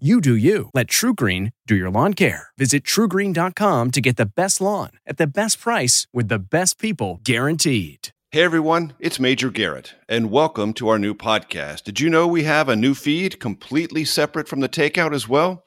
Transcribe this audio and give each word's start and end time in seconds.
You 0.00 0.20
do 0.20 0.34
you. 0.34 0.70
Let 0.74 0.88
TruGreen 0.88 1.52
do 1.68 1.76
your 1.76 1.88
lawn 1.88 2.14
care. 2.14 2.48
Visit 2.58 2.82
trugreen.com 2.82 3.92
to 3.92 4.00
get 4.00 4.16
the 4.16 4.26
best 4.26 4.60
lawn 4.60 4.90
at 5.06 5.18
the 5.18 5.26
best 5.28 5.60
price 5.60 6.08
with 6.12 6.26
the 6.26 6.40
best 6.40 6.80
people 6.80 7.20
guaranteed. 7.22 8.08
Hey 8.32 8.42
everyone, 8.42 8.94
it's 8.98 9.20
Major 9.20 9.50
Garrett, 9.50 9.94
and 10.08 10.32
welcome 10.32 10.72
to 10.74 10.88
our 10.88 10.98
new 10.98 11.14
podcast. 11.14 11.84
Did 11.84 12.00
you 12.00 12.10
know 12.10 12.26
we 12.26 12.42
have 12.42 12.68
a 12.68 12.74
new 12.74 12.92
feed 12.92 13.38
completely 13.38 14.04
separate 14.04 14.48
from 14.48 14.58
the 14.58 14.68
takeout 14.68 15.14
as 15.14 15.28
well? 15.28 15.62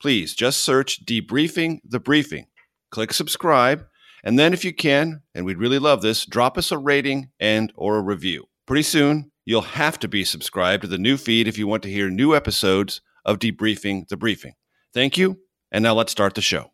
Please 0.00 0.34
just 0.34 0.64
search 0.64 1.04
Debriefing 1.04 1.80
the 1.84 2.00
Briefing. 2.00 2.46
Click 2.90 3.12
subscribe, 3.12 3.84
and 4.24 4.38
then 4.38 4.54
if 4.54 4.64
you 4.64 4.72
can, 4.72 5.20
and 5.34 5.44
we'd 5.44 5.58
really 5.58 5.78
love 5.78 6.00
this, 6.00 6.24
drop 6.24 6.56
us 6.56 6.72
a 6.72 6.78
rating 6.78 7.28
and 7.38 7.74
or 7.76 7.98
a 7.98 8.02
review. 8.02 8.46
Pretty 8.64 8.84
soon, 8.84 9.32
you'll 9.44 9.60
have 9.60 9.98
to 9.98 10.08
be 10.08 10.24
subscribed 10.24 10.80
to 10.80 10.88
the 10.88 10.96
new 10.96 11.18
feed 11.18 11.46
if 11.46 11.58
you 11.58 11.66
want 11.66 11.82
to 11.82 11.90
hear 11.90 12.08
new 12.08 12.34
episodes 12.34 13.02
of 13.26 13.38
Debriefing 13.38 14.08
the 14.08 14.16
Briefing. 14.16 14.54
Thank 14.94 15.18
you, 15.18 15.40
and 15.70 15.82
now 15.82 15.92
let's 15.92 16.12
start 16.12 16.34
the 16.34 16.40
show. 16.40 16.72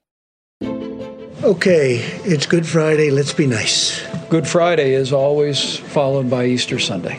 Okay, 1.42 1.96
it's 2.24 2.46
Good 2.46 2.64
Friday. 2.64 3.10
Let's 3.10 3.32
be 3.32 3.48
nice. 3.48 4.06
Good 4.28 4.46
Friday 4.46 4.92
is 4.92 5.12
always 5.12 5.76
followed 5.76 6.30
by 6.30 6.44
Easter 6.44 6.78
Sunday, 6.78 7.18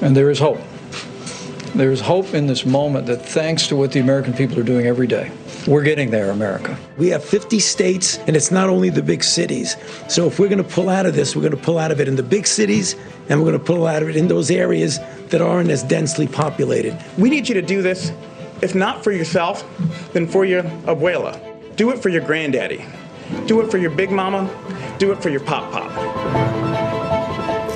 and 0.00 0.16
there 0.16 0.30
is 0.30 0.38
hope. 0.38 0.60
There 1.74 1.90
is 1.90 2.00
hope 2.00 2.34
in 2.34 2.46
this 2.46 2.64
moment 2.64 3.06
that 3.06 3.16
thanks 3.16 3.66
to 3.66 3.74
what 3.74 3.90
the 3.90 3.98
American 3.98 4.32
people 4.32 4.60
are 4.60 4.62
doing 4.62 4.86
every 4.86 5.08
day, 5.08 5.32
we're 5.66 5.82
getting 5.82 6.10
there, 6.10 6.30
America. 6.30 6.78
We 6.98 7.08
have 7.08 7.24
50 7.24 7.58
states, 7.58 8.18
and 8.26 8.36
it's 8.36 8.50
not 8.50 8.68
only 8.68 8.90
the 8.90 9.02
big 9.02 9.24
cities. 9.24 9.76
So 10.08 10.26
if 10.26 10.38
we're 10.38 10.48
going 10.48 10.62
to 10.62 10.68
pull 10.68 10.90
out 10.90 11.06
of 11.06 11.14
this, 11.14 11.34
we're 11.34 11.42
going 11.42 11.56
to 11.56 11.62
pull 11.62 11.78
out 11.78 11.90
of 11.90 12.00
it 12.00 12.06
in 12.06 12.16
the 12.16 12.22
big 12.22 12.46
cities, 12.46 12.94
and 13.28 13.40
we're 13.40 13.50
going 13.50 13.58
to 13.58 13.64
pull 13.64 13.86
out 13.86 14.02
of 14.02 14.10
it 14.10 14.16
in 14.16 14.28
those 14.28 14.50
areas 14.50 15.00
that 15.30 15.40
aren't 15.40 15.70
as 15.70 15.82
densely 15.82 16.26
populated. 16.28 17.02
We 17.16 17.30
need 17.30 17.48
you 17.48 17.54
to 17.54 17.62
do 17.62 17.80
this 17.80 18.12
if 18.62 18.74
not 18.74 19.04
for 19.04 19.12
yourself, 19.12 19.64
then 20.12 20.26
for 20.26 20.44
your 20.44 20.62
abuela. 20.62 21.38
Do 21.76 21.90
it 21.90 21.98
for 21.98 22.08
your 22.08 22.22
granddaddy. 22.22 22.84
Do 23.46 23.60
it 23.60 23.70
for 23.70 23.78
your 23.78 23.90
big 23.90 24.10
mama. 24.10 24.48
Do 24.98 25.12
it 25.12 25.22
for 25.22 25.28
your 25.28 25.40
pop 25.40 25.72
pop. 25.72 25.90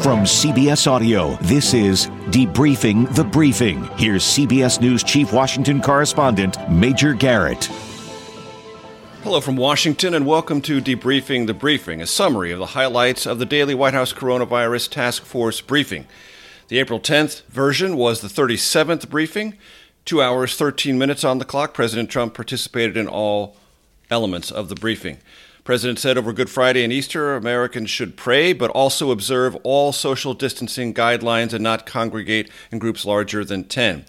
From 0.02 0.20
CBS 0.20 0.86
Audio, 0.86 1.36
this 1.42 1.74
is 1.74 2.06
Debriefing 2.30 3.14
the 3.14 3.24
Briefing. 3.24 3.84
Here's 3.96 4.22
CBS 4.22 4.80
News 4.80 5.02
Chief 5.02 5.32
Washington 5.32 5.82
Correspondent 5.82 6.56
Major 6.70 7.12
Garrett. 7.12 7.68
Hello 9.22 9.40
from 9.40 9.56
Washington, 9.56 10.14
and 10.14 10.24
welcome 10.24 10.62
to 10.62 10.80
Debriefing 10.80 11.46
the 11.46 11.52
Briefing, 11.52 12.00
a 12.00 12.06
summary 12.06 12.52
of 12.52 12.58
the 12.58 12.66
highlights 12.66 13.26
of 13.26 13.38
the 13.38 13.44
daily 13.44 13.74
White 13.74 13.92
House 13.92 14.12
Coronavirus 14.12 14.90
Task 14.90 15.24
Force 15.24 15.60
briefing. 15.60 16.06
The 16.68 16.78
April 16.78 17.00
10th 17.00 17.42
version 17.46 17.96
was 17.96 18.20
the 18.20 18.28
37th 18.28 19.10
briefing. 19.10 19.58
Two 20.08 20.22
hours, 20.22 20.56
13 20.56 20.96
minutes 20.96 21.22
on 21.22 21.36
the 21.36 21.44
clock. 21.44 21.74
President 21.74 22.08
Trump 22.08 22.32
participated 22.32 22.96
in 22.96 23.06
all 23.06 23.58
elements 24.10 24.50
of 24.50 24.70
the 24.70 24.74
briefing. 24.74 25.18
President 25.64 25.98
said 25.98 26.16
over 26.16 26.32
Good 26.32 26.48
Friday 26.48 26.82
and 26.82 26.90
Easter, 26.90 27.36
Americans 27.36 27.90
should 27.90 28.16
pray, 28.16 28.54
but 28.54 28.70
also 28.70 29.10
observe 29.10 29.54
all 29.64 29.92
social 29.92 30.32
distancing 30.32 30.94
guidelines 30.94 31.52
and 31.52 31.62
not 31.62 31.84
congregate 31.84 32.50
in 32.72 32.78
groups 32.78 33.04
larger 33.04 33.44
than 33.44 33.64
10 33.64 34.06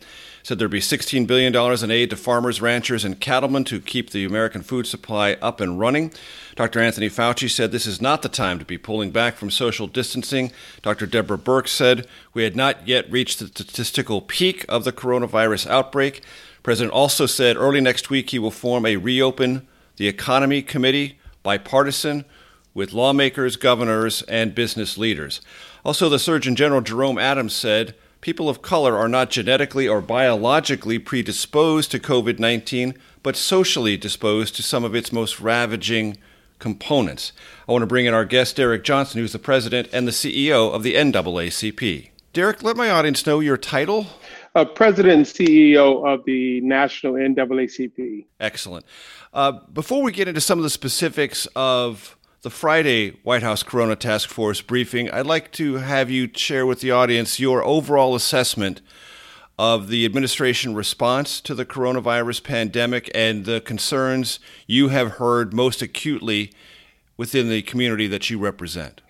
said 0.49 0.57
there'd 0.57 0.71
be 0.71 0.79
$16 0.79 1.27
billion 1.27 1.55
in 1.55 1.91
aid 1.91 2.09
to 2.09 2.15
farmers, 2.15 2.59
ranchers, 2.59 3.05
and 3.05 3.19
cattlemen 3.19 3.63
to 3.63 3.79
keep 3.79 4.09
the 4.09 4.25
American 4.25 4.63
food 4.63 4.87
supply 4.87 5.33
up 5.43 5.61
and 5.61 5.79
running. 5.79 6.11
Dr. 6.55 6.79
Anthony 6.79 7.07
Fauci 7.07 7.47
said 7.47 7.71
this 7.71 7.85
is 7.85 8.01
not 8.01 8.23
the 8.23 8.29
time 8.29 8.57
to 8.57 8.65
be 8.65 8.75
pulling 8.75 9.11
back 9.11 9.35
from 9.35 9.51
social 9.51 9.85
distancing. 9.85 10.51
Dr. 10.81 11.05
Deborah 11.05 11.37
Birx 11.37 11.67
said 11.67 12.07
we 12.33 12.41
had 12.41 12.55
not 12.55 12.87
yet 12.87 13.11
reached 13.11 13.37
the 13.37 13.45
statistical 13.45 14.21
peak 14.21 14.65
of 14.67 14.85
the 14.85 14.91
coronavirus 14.91 15.67
outbreak. 15.67 16.23
President 16.63 16.95
also 16.95 17.27
said 17.27 17.55
early 17.55 17.79
next 17.79 18.09
week 18.09 18.31
he 18.31 18.39
will 18.39 18.49
form 18.49 18.87
a 18.87 18.97
reopen 18.97 19.67
the 19.97 20.07
economy 20.07 20.63
committee, 20.63 21.19
bipartisan, 21.43 22.25
with 22.73 22.91
lawmakers, 22.91 23.55
governors, 23.55 24.23
and 24.23 24.55
business 24.55 24.97
leaders. 24.97 25.41
Also, 25.85 26.09
the 26.09 26.17
Surgeon 26.17 26.55
General 26.55 26.81
Jerome 26.81 27.19
Adams 27.19 27.53
said 27.53 27.93
people 28.21 28.49
of 28.49 28.61
color 28.61 28.97
are 28.97 29.07
not 29.07 29.29
genetically 29.29 29.87
or 29.87 30.01
biologically 30.01 30.99
predisposed 30.99 31.91
to 31.91 31.99
COVID 31.99 32.39
19, 32.39 32.95
but 33.23 33.35
socially 33.35 33.97
disposed 33.97 34.55
to 34.55 34.63
some 34.63 34.83
of 34.83 34.95
its 34.95 35.11
most 35.11 35.39
ravaging 35.39 36.17
components. 36.59 37.31
I 37.67 37.71
want 37.71 37.83
to 37.83 37.87
bring 37.87 38.05
in 38.05 38.13
our 38.13 38.25
guest, 38.25 38.57
Derek 38.57 38.83
Johnson, 38.83 39.21
who's 39.21 39.33
the 39.33 39.39
president 39.39 39.89
and 39.93 40.07
the 40.07 40.11
CEO 40.11 40.73
of 40.73 40.83
the 40.83 40.95
NAACP. 40.95 42.09
Derek, 42.33 42.61
let 42.61 42.77
my 42.77 42.89
audience 42.89 43.25
know 43.25 43.39
your 43.39 43.57
title. 43.57 44.07
Uh, 44.55 44.65
president 44.65 45.13
and 45.13 45.25
CEO 45.25 46.05
of 46.05 46.25
the 46.25 46.61
National 46.61 47.13
NAACP. 47.13 48.25
Excellent. 48.39 48.85
Uh, 49.33 49.53
before 49.73 50.01
we 50.01 50.11
get 50.11 50.27
into 50.27 50.41
some 50.41 50.59
of 50.59 50.63
the 50.63 50.69
specifics 50.69 51.47
of 51.55 52.17
the 52.41 52.49
Friday 52.49 53.11
White 53.23 53.43
House 53.43 53.63
Corona 53.63 53.95
Task 53.95 54.29
Force 54.29 54.61
briefing, 54.61 55.11
I'd 55.11 55.25
like 55.25 55.51
to 55.53 55.75
have 55.75 56.09
you 56.09 56.29
share 56.33 56.65
with 56.65 56.79
the 56.79 56.91
audience 56.91 57.39
your 57.39 57.63
overall 57.63 58.15
assessment 58.15 58.81
of 59.57 59.89
the 59.89 60.05
administration 60.05 60.73
response 60.73 61.41
to 61.41 61.53
the 61.53 61.65
coronavirus 61.65 62.43
pandemic 62.43 63.11
and 63.13 63.43
the 63.43 63.59
concerns 63.59 64.39
you 64.67 64.87
have 64.87 65.13
heard 65.13 65.53
most 65.53 65.81
acutely 65.81 66.53
within 67.17 67.49
the 67.49 67.61
community 67.63 68.07
that 68.07 68.29
you 68.29 68.39
represent. 68.39 69.01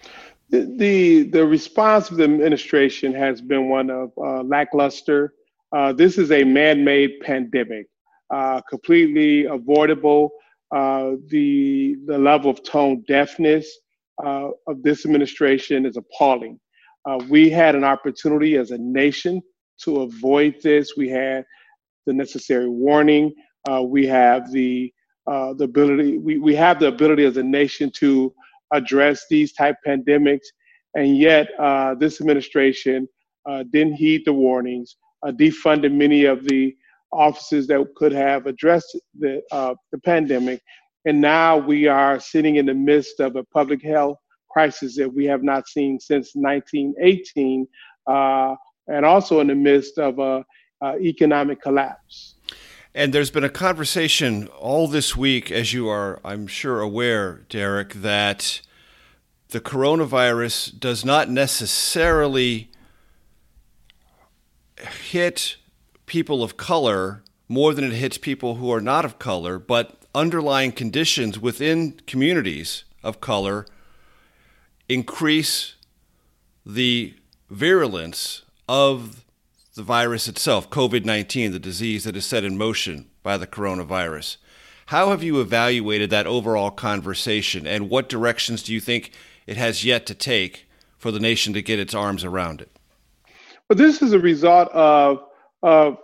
The, 0.50 1.29
the, 1.31 1.46
response 1.46 2.09
of 2.09 2.17
the 2.17 2.23
administration 2.23 3.13
has 3.13 3.40
been 3.40 3.69
one 3.69 3.91
of 3.91 4.11
uh, 4.17 4.41
lackluster. 4.41 5.35
Uh, 5.72 5.94
this 5.94 6.17
is 6.17 6.31
a 6.31 6.44
man 6.44 6.84
made 6.84 7.19
pandemic, 7.19 7.85
uh, 8.31 8.61
completely 8.61 9.46
avoidable. 9.46 10.31
Uh, 10.75 11.13
the 11.30 11.97
the 12.06 12.18
level 12.18 12.52
of 12.52 12.63
tone 12.63 13.03
deafness 13.07 13.80
uh, 14.24 14.50
of 14.68 14.84
this 14.84 15.06
administration 15.06 15.85
is 15.85 15.97
appalling. 15.97 16.59
Uh, 17.06 17.19
we 17.30 17.50
had 17.50 17.75
an 17.75 17.84
opportunity 17.85 18.56
as 18.57 18.72
a 18.72 18.78
nation 18.78 19.41
to 19.84 20.02
avoid 20.02 20.56
this. 20.63 20.94
We 20.97 21.09
had 21.09 21.46
the 22.06 22.13
necessary 22.13 22.69
warning. 22.69 23.34
Uh, 23.69 23.84
we 23.84 24.08
have 24.08 24.52
the 24.52 24.94
uh, 25.28 25.53
the 25.56 25.66
ability. 25.66 26.19
We, 26.19 26.38
we 26.40 26.56
have 26.56 26.79
the 26.79 26.88
ability 26.88 27.25
as 27.25 27.38
a 27.38 27.44
nation 27.44 27.91
to 28.00 28.34
address 28.74 29.25
these 29.29 29.53
type 29.53 29.78
pandemics, 29.88 30.46
and 30.96 31.18
yet 31.18 31.50
this 32.00 32.22
administration 32.22 33.08
didn't 33.72 33.96
heed 33.96 34.24
the 34.25 34.34
warnings, 34.34 34.97
defunded 35.25 35.94
many 35.94 36.25
of 36.25 36.46
the 36.46 36.75
offices 37.12 37.68
that 37.68 37.86
could 37.96 38.12
have 38.12 38.46
addressed 38.46 38.97
the, 39.18 39.42
uh, 39.52 39.74
the 39.92 39.97
pandemic. 40.00 40.62
And 41.06 41.22
now 41.22 41.58
we 41.58 41.88
are 41.88 42.20
sitting 42.20 42.58
in 42.58 42.66
the 42.66 42.74
midst 42.74 43.20
of 43.20 43.36
a 43.36 43.44
public 43.46 43.84
health 43.84 44.18
crisis 44.50 44.96
that 44.97 45.12
we 45.12 45.25
have 45.25 45.44
not 45.44 45.68
seen 45.68 46.00
since 46.00 46.31
1918, 46.34 47.67
uh, 48.08 48.56
and 48.88 49.06
also 49.06 49.40
in 49.40 49.47
the 49.47 49.56
midst 49.56 49.97
of 49.97 50.20
a, 50.20 50.44
a 50.82 50.97
economic 51.00 51.61
collapse. 51.61 52.35
And 52.94 53.14
there's 53.14 53.29
been 53.29 53.44
a 53.44 53.50
conversation 53.50 54.47
all 54.47 54.88
this 54.88 55.16
week, 55.16 55.52
as 55.52 55.73
you 55.73 55.88
are, 55.88 56.20
I'm 56.23 56.47
sure, 56.47 56.82
aware, 56.82 57.46
Derek, 57.47 57.94
that 57.94 58.61
the 59.50 59.61
coronavirus 59.61 60.79
does 60.79 61.06
not 61.06 61.29
necessarily 61.29 62.72
hit 65.09 65.58
people 66.09 66.44
of 66.44 66.58
color 66.58 67.23
more 67.47 67.73
than 67.73 67.85
it 67.85 67.94
hits 67.94 68.17
people 68.17 68.56
who 68.56 68.72
are 68.73 68.82
not 68.82 69.06
of 69.06 69.17
color, 69.17 69.58
but 69.58 69.96
underlying 70.14 70.73
conditions 70.73 71.40
within 71.40 71.94
communities 72.06 72.84
of 73.02 73.22
color 73.22 73.66
increase 74.90 75.76
the 76.66 77.14
virulence 77.50 78.41
of 78.67 79.23
the 79.76 79.84
virus 79.84 80.28
itself, 80.28 80.70
COVID 80.70 81.06
19, 81.06 81.52
the 81.52 81.59
disease 81.59 82.03
that 82.03 82.17
is 82.17 82.26
set 82.26 82.44
in 82.44 82.58
motion 82.58 83.09
by 83.23 83.38
the 83.38 83.47
coronavirus. 83.47 84.38
How 84.88 85.11
have 85.11 85.23
you 85.23 85.40
evaluated 85.40 86.09
that 86.09 86.28
overall 86.28 86.72
conversation, 86.72 87.67
and 87.67 87.90
what 87.90 88.09
directions 88.09 88.64
do 88.64 88.73
you 88.73 88.79
think 88.79 89.11
it 89.46 89.58
has 89.58 89.85
yet 89.85 90.06
to 90.08 90.16
take 90.16 90.67
for 90.97 91.11
the 91.11 91.20
nation 91.20 91.53
to 91.53 91.61
get 91.61 91.79
its 91.79 91.94
arms 91.94 92.23
around 92.23 92.61
it? 92.61 92.72
Well, 93.70 93.78
this 93.78 94.02
is 94.02 94.14
a 94.14 94.20
result 94.20 94.70
of, 94.70 95.23
of 95.64 95.97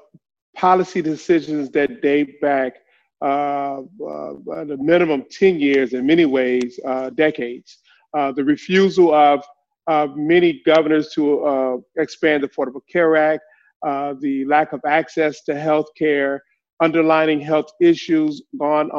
policy 0.55 1.01
decisions 1.01 1.69
that 1.71 2.01
date 2.01 2.39
back 2.41 2.75
uh, 3.21 3.81
uh, 4.07 4.33
minimum 4.77 5.23
10 5.31 5.59
years, 5.59 5.93
in 5.93 6.05
many 6.05 6.25
ways, 6.25 6.79
uh, 6.85 7.09
decades. 7.11 7.79
Uh, 8.13 8.31
the 8.31 8.43
refusal 8.43 9.13
of, 9.13 9.43
many 10.15 10.63
governors 10.65 11.09
to 11.09 11.43
uh, 11.45 11.77
expand 11.97 12.43
the 12.43 12.47
Affordable 12.47 12.81
Care 12.91 13.15
Act, 13.15 13.43
uh, 13.85 14.15
the 14.19 14.43
lack 14.45 14.73
of 14.73 14.81
access 14.87 15.43
to 15.43 15.59
health 15.59 15.85
care, 15.95 16.41
underlining 16.81 17.39
health 17.39 17.71
issues 17.79 18.41
gone 18.59 18.89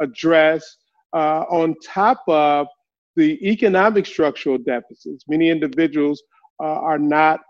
unaddressed, 0.00 0.78
on 1.12 1.74
top 1.84 2.22
of 2.28 2.68
the 3.16 3.38
economic 3.48 4.06
structural 4.06 4.56
deficits. 4.56 5.24
Many 5.28 5.50
individuals 5.50 6.22
are 6.60 6.98
not 6.98 7.40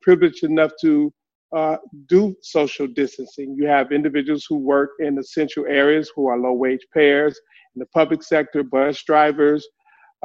privileged 0.00 0.44
enough 0.44 0.72
to 0.80 1.12
uh, 1.54 1.76
do 2.08 2.34
social 2.42 2.86
distancing. 2.86 3.54
You 3.56 3.66
have 3.66 3.92
individuals 3.92 4.44
who 4.48 4.56
work 4.58 4.90
in 4.98 5.18
essential 5.18 5.64
areas 5.66 6.10
who 6.14 6.26
are 6.26 6.38
low 6.38 6.52
wage 6.52 6.84
payers, 6.92 7.38
in 7.74 7.80
the 7.80 7.86
public 7.86 8.22
sector, 8.22 8.62
bus 8.62 9.02
drivers. 9.04 9.66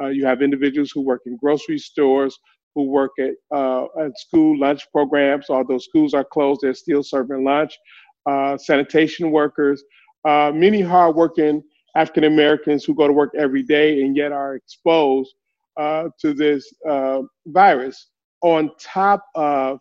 Uh, 0.00 0.06
you 0.06 0.24
have 0.26 0.42
individuals 0.42 0.90
who 0.90 1.02
work 1.02 1.22
in 1.26 1.36
grocery 1.36 1.78
stores, 1.78 2.38
who 2.74 2.84
work 2.84 3.12
at, 3.18 3.32
uh, 3.54 3.84
at 4.00 4.18
school 4.18 4.58
lunch 4.58 4.86
programs. 4.92 5.46
Although 5.50 5.78
schools 5.78 6.14
are 6.14 6.24
closed, 6.24 6.60
they're 6.62 6.74
still 6.74 7.02
serving 7.02 7.44
lunch. 7.44 7.78
Uh, 8.26 8.56
sanitation 8.56 9.30
workers, 9.30 9.82
uh, 10.24 10.52
many 10.54 10.80
hardworking 10.80 11.62
African 11.96 12.24
Americans 12.24 12.84
who 12.84 12.94
go 12.94 13.06
to 13.06 13.12
work 13.12 13.32
every 13.36 13.62
day 13.62 14.02
and 14.02 14.16
yet 14.16 14.32
are 14.32 14.54
exposed 14.54 15.34
uh, 15.76 16.08
to 16.20 16.34
this 16.34 16.72
virus. 17.46 18.08
On 18.42 18.70
top 18.78 19.24
of 19.34 19.80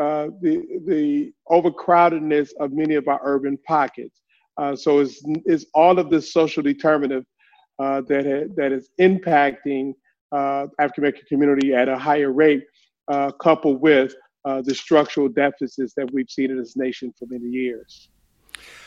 uh, 0.00 0.30
the 0.40 0.80
the 0.86 1.30
overcrowdedness 1.50 2.50
of 2.58 2.72
many 2.72 2.94
of 2.94 3.06
our 3.06 3.20
urban 3.22 3.58
pockets. 3.66 4.22
Uh, 4.56 4.74
so 4.74 5.00
it's, 5.00 5.22
it's 5.44 5.66
all 5.74 5.98
of 5.98 6.08
this 6.08 6.32
social 6.32 6.62
determinative 6.62 7.24
uh, 7.78 8.00
that 8.08 8.24
ha- 8.24 8.52
that 8.56 8.72
is 8.72 8.88
impacting 8.98 9.92
uh, 10.32 10.66
African 10.78 11.04
American 11.04 11.24
community 11.28 11.74
at 11.74 11.88
a 11.88 11.98
higher 11.98 12.32
rate, 12.32 12.64
uh, 13.08 13.30
coupled 13.32 13.80
with 13.82 14.14
the 14.44 14.74
structural 14.74 15.28
deficits 15.28 15.92
that 15.94 16.10
we've 16.12 16.30
seen 16.30 16.50
in 16.50 16.58
this 16.58 16.76
nation 16.76 17.12
for 17.18 17.26
many 17.28 17.48
years. 17.48 18.08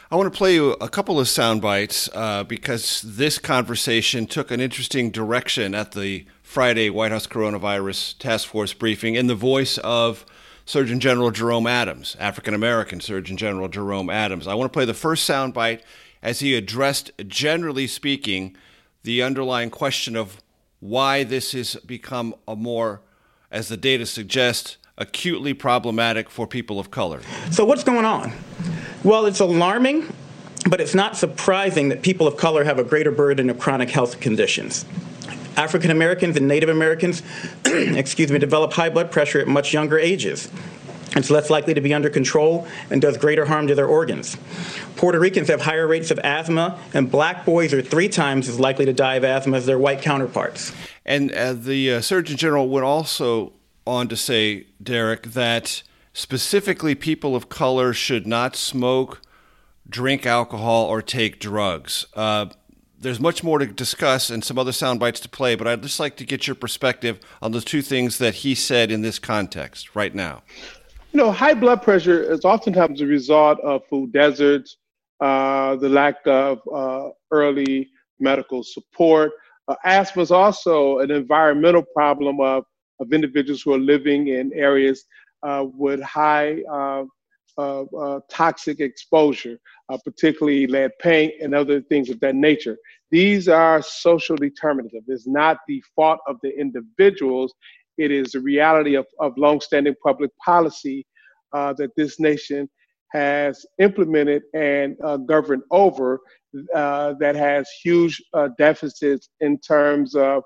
I 0.10 0.16
want 0.16 0.32
to 0.32 0.38
play 0.38 0.56
you 0.56 0.72
a 0.82 0.90
couple 0.90 1.20
of 1.20 1.28
sound 1.28 1.62
bites 1.62 2.10
uh, 2.14 2.44
because 2.44 3.02
this 3.02 3.40
conversation 3.40 4.26
took 4.26 4.52
an 4.52 4.60
interesting 4.60 5.12
direction 5.12 5.74
at 5.74 5.92
the 5.92 6.26
Friday 6.42 6.90
White 6.90 7.12
House 7.12 7.28
Coronavirus 7.28 8.18
Task 8.18 8.48
Force 8.48 8.74
briefing 8.74 9.16
in 9.16 9.28
the 9.28 9.36
voice 9.36 9.78
of 9.80 10.26
Surgeon 10.66 11.00
General 11.00 11.32
Jerome 11.32 11.68
Adams, 11.68 12.16
African 12.20 12.54
American 12.54 13.02
Surgeon 13.02 13.36
General 13.38 13.68
Jerome 13.68 14.10
Adams. 14.10 14.48
I 14.48 14.54
want 14.54 14.72
to 14.72 14.76
play 14.76 14.86
the 14.86 14.94
first 14.94 15.30
soundbite 15.30 15.82
as 16.22 16.40
he 16.40 16.56
addressed, 16.56 17.12
generally 17.28 17.86
speaking, 17.86 18.56
the 19.04 19.22
underlying 19.22 19.70
question 19.70 20.16
of 20.16 20.42
why 20.80 21.24
this 21.24 21.52
has 21.52 21.76
become 21.86 22.34
a 22.48 22.56
more, 22.56 23.02
as 23.52 23.68
the 23.68 23.78
data 23.78 24.06
suggests, 24.06 24.78
acutely 24.98 25.54
problematic 25.54 26.30
for 26.30 26.48
people 26.48 26.80
of 26.80 26.92
color. 26.92 27.22
So, 27.52 27.66
what's 27.66 27.84
going 27.84 28.06
on? 28.06 28.32
Well, 29.04 29.26
it's 29.26 29.42
alarming, 29.42 30.14
but 30.70 30.80
it's 30.80 30.96
not 30.96 31.18
surprising 31.18 31.90
that 31.90 32.04
people 32.04 32.28
of 32.28 32.38
color 32.38 32.64
have 32.64 32.80
a 32.80 32.84
greater 32.84 33.12
burden 33.12 33.50
of 33.50 33.60
chronic 33.60 33.90
health 33.90 34.22
conditions. 34.22 34.86
African 35.58 35.92
Americans 35.92 36.38
and 36.38 36.48
Native 36.48 36.70
Americans, 36.70 37.22
excuse 37.66 38.32
me, 38.32 38.40
develop 38.40 38.74
high 38.74 38.90
blood 38.90 39.12
pressure 39.12 39.40
at 39.40 39.48
much 39.48 39.74
younger 39.74 40.00
ages. 40.00 40.50
It's 41.16 41.30
less 41.30 41.50
likely 41.50 41.76
to 41.76 41.82
be 41.82 41.94
under 41.94 42.10
control 42.10 42.68
and 42.90 43.02
does 43.02 43.18
greater 43.18 43.46
harm 43.46 43.68
to 43.68 43.76
their 43.76 43.86
organs. 43.86 44.36
Puerto 44.96 45.20
Ricans 45.20 45.48
have 45.48 45.62
higher 45.62 45.88
rates 45.88 46.10
of 46.12 46.20
asthma, 46.20 46.80
and 46.94 47.12
black 47.12 47.46
boys 47.46 47.74
are 47.74 47.82
three 47.82 48.10
times 48.10 48.50
as 48.50 48.60
likely 48.60 48.86
to 48.86 48.94
die 48.94 49.16
of 49.16 49.24
asthma 49.24 49.58
as 49.58 49.66
their 49.66 49.78
white 49.78 50.02
counterparts. 50.02 50.74
And 51.06 51.32
uh, 51.32 51.54
the 51.54 51.94
uh, 51.94 52.02
Surgeon 52.02 52.38
General 52.38 52.68
went 52.68 52.86
also 52.86 53.54
on 53.86 54.08
to 54.08 54.16
say, 54.16 54.68
Derek, 54.82 55.24
that 55.34 55.84
specifically 56.14 56.96
people 56.96 57.36
of 57.36 57.50
color 57.50 57.94
should 57.94 58.26
not 58.26 58.56
smoke, 58.56 59.22
drink 59.88 60.26
alcohol, 60.26 60.86
or 60.86 61.02
take 61.02 61.40
drugs. 61.40 62.08
Uh, 62.16 62.48
there's 63.04 63.20
much 63.20 63.44
more 63.44 63.60
to 63.60 63.66
discuss 63.68 64.30
and 64.30 64.44
some 64.44 64.58
other 64.58 64.72
sound 64.72 65.00
bites 65.00 65.20
to 65.20 65.30
play, 65.30 65.56
but 65.56 65.68
I'd 65.68 65.84
just 65.84 66.00
like 66.00 66.16
to 66.18 66.26
get 66.26 66.48
your 66.48 66.56
perspective 66.56 67.20
on 67.42 67.52
the 67.52 67.62
two 67.62 67.82
things 67.82 68.18
that 68.18 68.36
he 68.36 68.56
said 68.56 68.92
in 68.92 69.02
this 69.02 69.20
context 69.20 69.96
right 69.96 70.16
now. 70.16 70.42
You 71.12 71.20
know, 71.20 71.32
high 71.32 71.54
blood 71.54 71.84
pressure 71.84 72.24
is 72.24 72.44
oftentimes 72.44 73.02
a 73.02 73.06
result 73.06 73.60
of 73.60 73.86
food 73.88 74.14
deserts, 74.14 74.78
uh, 75.20 75.76
the 75.76 75.90
lack 75.90 76.16
of 76.26 76.62
uh, 76.74 77.10
early 77.30 77.90
medical 78.20 78.64
support. 78.64 79.34
Uh, 79.68 79.76
asthma 79.84 80.24
is 80.24 80.32
also 80.32 81.00
an 81.00 81.12
environmental 81.12 81.84
problem 81.84 82.40
of, 82.40 82.64
of 83.00 83.14
individuals 83.14 83.62
who 83.62 83.74
are 83.74 83.80
living 83.80 84.30
in 84.30 84.52
areas 84.54 85.06
uh, 85.44 85.66
with 85.76 86.02
high 86.02 86.58
uh, 87.58 87.84
uh, 87.84 88.20
toxic 88.32 88.80
exposure, 88.80 89.60
uh, 89.90 89.98
particularly 90.04 90.66
lead 90.68 90.92
paint 91.00 91.34
and 91.42 91.54
other 91.54 91.82
things 91.82 92.10
of 92.10 92.20
that 92.20 92.36
nature. 92.36 92.78
These 93.12 93.48
are 93.48 93.82
social 93.82 94.36
determinative. 94.36 95.04
It's 95.08 95.28
not 95.28 95.58
the 95.68 95.84
fault 95.96 96.20
of 96.28 96.38
the 96.42 96.50
individuals. 96.60 97.54
It 97.98 98.12
is 98.12 98.32
the 98.32 98.40
reality 98.40 98.96
of, 98.96 99.06
of 99.20 99.38
longstanding 99.38 99.94
public 100.04 100.32
policy 100.44 101.06
uh, 101.54 101.74
that 101.74 101.92
this 101.96 102.20
nation 102.20 102.68
has 103.12 103.64
implemented 103.80 104.42
and 104.56 104.98
uh, 105.04 105.18
governed 105.18 105.62
over 105.70 106.20
uh, 106.74 107.14
that 107.20 107.36
has 107.36 107.70
huge 107.84 108.20
uh, 108.34 108.50
deficits 108.58 109.30
in 109.42 109.60
terms 109.60 110.16
of 110.16 110.44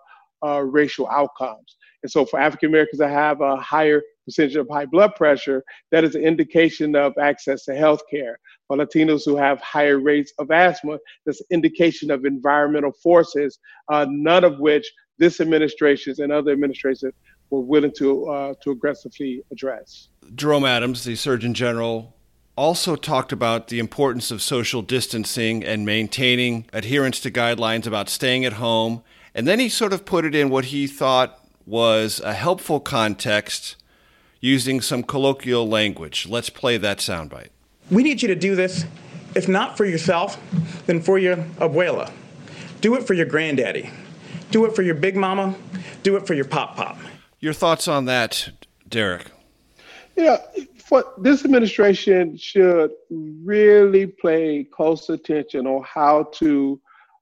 racial 0.64 1.08
outcomes. 1.08 1.77
And 2.08 2.12
so 2.14 2.24
for 2.24 2.40
African 2.40 2.70
Americans 2.70 3.00
to 3.00 3.10
have 3.10 3.42
a 3.42 3.58
higher 3.58 4.02
percentage 4.24 4.56
of 4.56 4.66
high 4.72 4.86
blood 4.86 5.14
pressure, 5.16 5.62
that 5.92 6.06
is 6.06 6.16
an 6.16 6.22
indication 6.24 6.96
of 6.96 7.12
access 7.20 7.66
to 7.66 7.76
health 7.76 8.00
care. 8.10 8.40
For 8.70 8.78
Latinos 8.78 9.26
who 9.26 9.36
have 9.36 9.60
higher 9.60 10.00
rates 10.00 10.32
of 10.40 10.50
asthma, 10.50 11.00
that's 11.26 11.42
an 11.42 11.48
indication 11.52 12.10
of 12.10 12.24
environmental 12.24 12.94
forces, 13.04 13.60
uh, 13.92 14.06
none 14.10 14.46
of 14.46 14.58
which 14.60 14.90
this 15.18 15.42
administration 15.42 16.16
and 16.20 16.32
other 16.32 16.54
administrations 16.54 17.14
were 17.50 17.60
willing 17.60 17.92
to, 17.98 18.26
uh, 18.30 18.54
to 18.64 18.72
aggressively 18.72 19.44
address. 19.52 20.08
Jerome 20.34 20.64
Adams, 20.64 21.04
the 21.04 21.18
Surgeon 21.18 21.54
General, 21.54 22.16
also 22.56 22.96
talked 22.96 23.34
about 23.34 23.68
the 23.68 23.80
importance 23.80 24.32
of 24.32 24.42
social 24.42 24.82
distancing 24.82 25.62
and 25.62 25.86
maintaining 25.86 26.68
adherence 26.72 27.20
to 27.20 27.30
guidelines 27.30 27.86
about 27.86 28.08
staying 28.08 28.46
at 28.46 28.54
home. 28.54 29.04
And 29.36 29.46
then 29.46 29.60
he 29.60 29.68
sort 29.68 29.92
of 29.92 30.06
put 30.06 30.24
it 30.24 30.34
in 30.34 30.50
what 30.50 30.66
he 30.66 30.88
thought 30.88 31.44
was 31.68 32.22
a 32.22 32.34
helpful 32.34 32.80
context 32.80 33.76
using 34.40 34.80
some 34.80 35.04
colloquial 35.04 35.68
language. 35.68 36.26
Let's 36.28 36.50
play 36.50 36.78
that 36.78 37.00
soundbite. 37.00 37.50
We 37.92 38.04
need 38.04 38.22
you 38.22 38.30
to 38.30 38.36
do 38.36 38.56
this, 38.56 38.86
if 39.36 39.48
not 39.50 39.76
for 39.76 39.86
yourself, 39.86 40.40
then 40.86 41.02
for 41.02 41.20
your 41.20 41.36
abuela. 41.36 42.10
Do 42.80 42.96
it 42.96 43.06
for 43.06 43.14
your 43.14 43.26
granddaddy. 43.26 43.90
Do 44.52 44.66
it 44.66 44.76
for 44.76 44.82
your 44.82 44.96
big 44.96 45.18
mama. 45.18 45.56
Do 46.04 46.16
it 46.16 46.26
for 46.26 46.34
your 46.34 46.46
pop 46.46 46.78
pop. 46.78 46.98
Your 47.40 47.54
thoughts 47.54 47.88
on 47.88 48.06
that, 48.06 48.50
Derek? 48.88 49.28
Yeah, 50.16 50.38
for 50.86 51.04
this 51.18 51.44
administration 51.44 52.38
should 52.38 52.92
really 53.10 54.08
pay 54.08 54.64
close 54.64 55.10
attention 55.10 55.68
on 55.68 55.84
how 55.84 56.24
to 56.36 56.80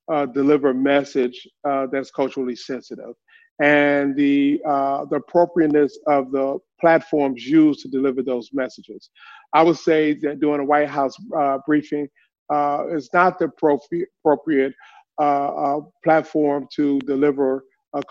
uh, 0.08 0.28
deliver 0.28 0.70
a 0.70 0.74
message 0.74 1.48
uh, 1.64 1.88
that's 1.88 2.12
culturally 2.12 2.56
sensitive 2.56 3.16
and 3.60 4.16
the 4.16 4.62
uh, 4.68 5.06
the 5.06 5.18
appropriateness 5.18 5.98
of 6.08 6.32
the 6.32 6.58
platforms 6.82 7.46
used 7.46 7.80
to 7.82 7.88
deliver 7.88 8.22
those 8.22 8.50
messages. 8.54 9.10
I 9.54 9.64
would 9.64 9.78
say 9.78 10.14
that 10.22 10.40
during 10.40 10.62
a 10.62 10.66
White 10.66 10.90
House 10.90 11.16
uh, 11.38 11.60
briefing 11.66 12.08
uh, 12.54 12.86
is 12.92 13.10
not 13.14 13.40
the 13.40 13.46
appropriate 13.46 14.74
uh, 15.20 15.24
uh, 15.24 15.80
platform 16.04 16.68
to 16.76 17.00
deliver 17.02 17.64
a, 17.94 18.04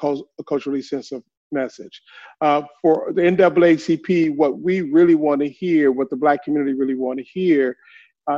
culturally 0.49 0.81
sensitive 0.81 1.23
message. 1.53 2.01
Uh, 2.41 2.63
for 2.81 3.13
the 3.15 3.21
NAACP, 3.23 4.35
what 4.37 4.59
we 4.61 4.81
really 4.81 5.15
want 5.15 5.41
to 5.43 5.49
hear, 5.49 5.93
what 5.93 6.09
the 6.09 6.17
Black 6.17 6.43
community 6.43 6.73
really 6.73 6.95
want 6.95 7.19
to 7.19 7.25
hear, 7.25 7.77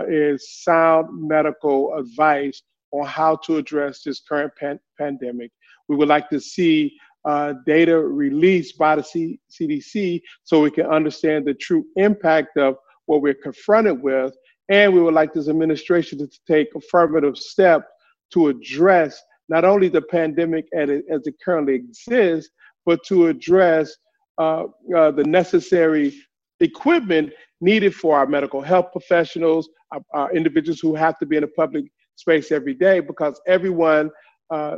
is 0.08 0.64
sound 0.64 1.06
medical 1.28 1.94
advice 1.94 2.62
on 2.90 3.06
how 3.06 3.36
to 3.36 3.56
address 3.56 4.02
this 4.02 4.20
current 4.28 4.52
pan- 4.58 4.80
pandemic 4.98 5.52
we 5.88 5.97
would 5.97 6.09
like 6.09 6.28
to 6.31 6.40
see 6.40 6.97
uh, 7.25 7.55
data 7.66 7.99
released 7.99 8.78
by 8.78 8.97
the 8.97 9.02
C- 9.02 9.40
CDC 9.50 10.21
so 10.45 10.62
we 10.62 10.71
can 10.71 10.87
understand 10.87 11.45
the 11.45 11.55
true 11.55 11.85
impact 11.97 12.57
of 12.57 12.76
what 13.07 13.21
we're 13.21 13.35
confronted 13.35 14.00
with. 14.00 14.35
And 14.69 14.93
we 14.93 15.00
would 15.00 15.14
like 15.14 15.33
this 15.33 15.49
administration 15.49 16.19
to 16.19 16.28
take 16.47 16.69
affirmative 16.75 17.37
steps 17.37 17.87
to 18.33 18.49
address 18.49 19.21
not 19.49 19.64
only 19.64 19.88
the 19.88 20.02
pandemic 20.02 20.66
as 20.75 20.90
it, 20.90 21.05
as 21.11 21.26
it 21.26 21.35
currently 21.45 21.75
exists, 21.75 22.50
but 22.85 23.02
to 23.05 23.26
address 23.26 23.95
uh, 24.38 24.64
uh, 24.97 25.11
the 25.11 25.25
necessary 25.25 26.14
equipment 26.61 27.33
needed 27.61 27.95
for 27.95 28.16
our 28.19 28.26
medical 28.26 28.61
health 28.61 28.87
professionals, 28.93 29.69
our, 29.93 30.00
our, 30.14 30.35
individuals 30.35 30.81
who 30.81 30.95
have 30.95 31.19
to 31.19 31.26
be 31.26 31.37
in 31.37 31.45
a 31.45 31.49
public 31.49 31.85
space 32.16 32.50
every 32.52 32.75
day, 32.75 33.00
because 33.00 33.40
everyone 33.47 34.11
uh, 34.50 34.76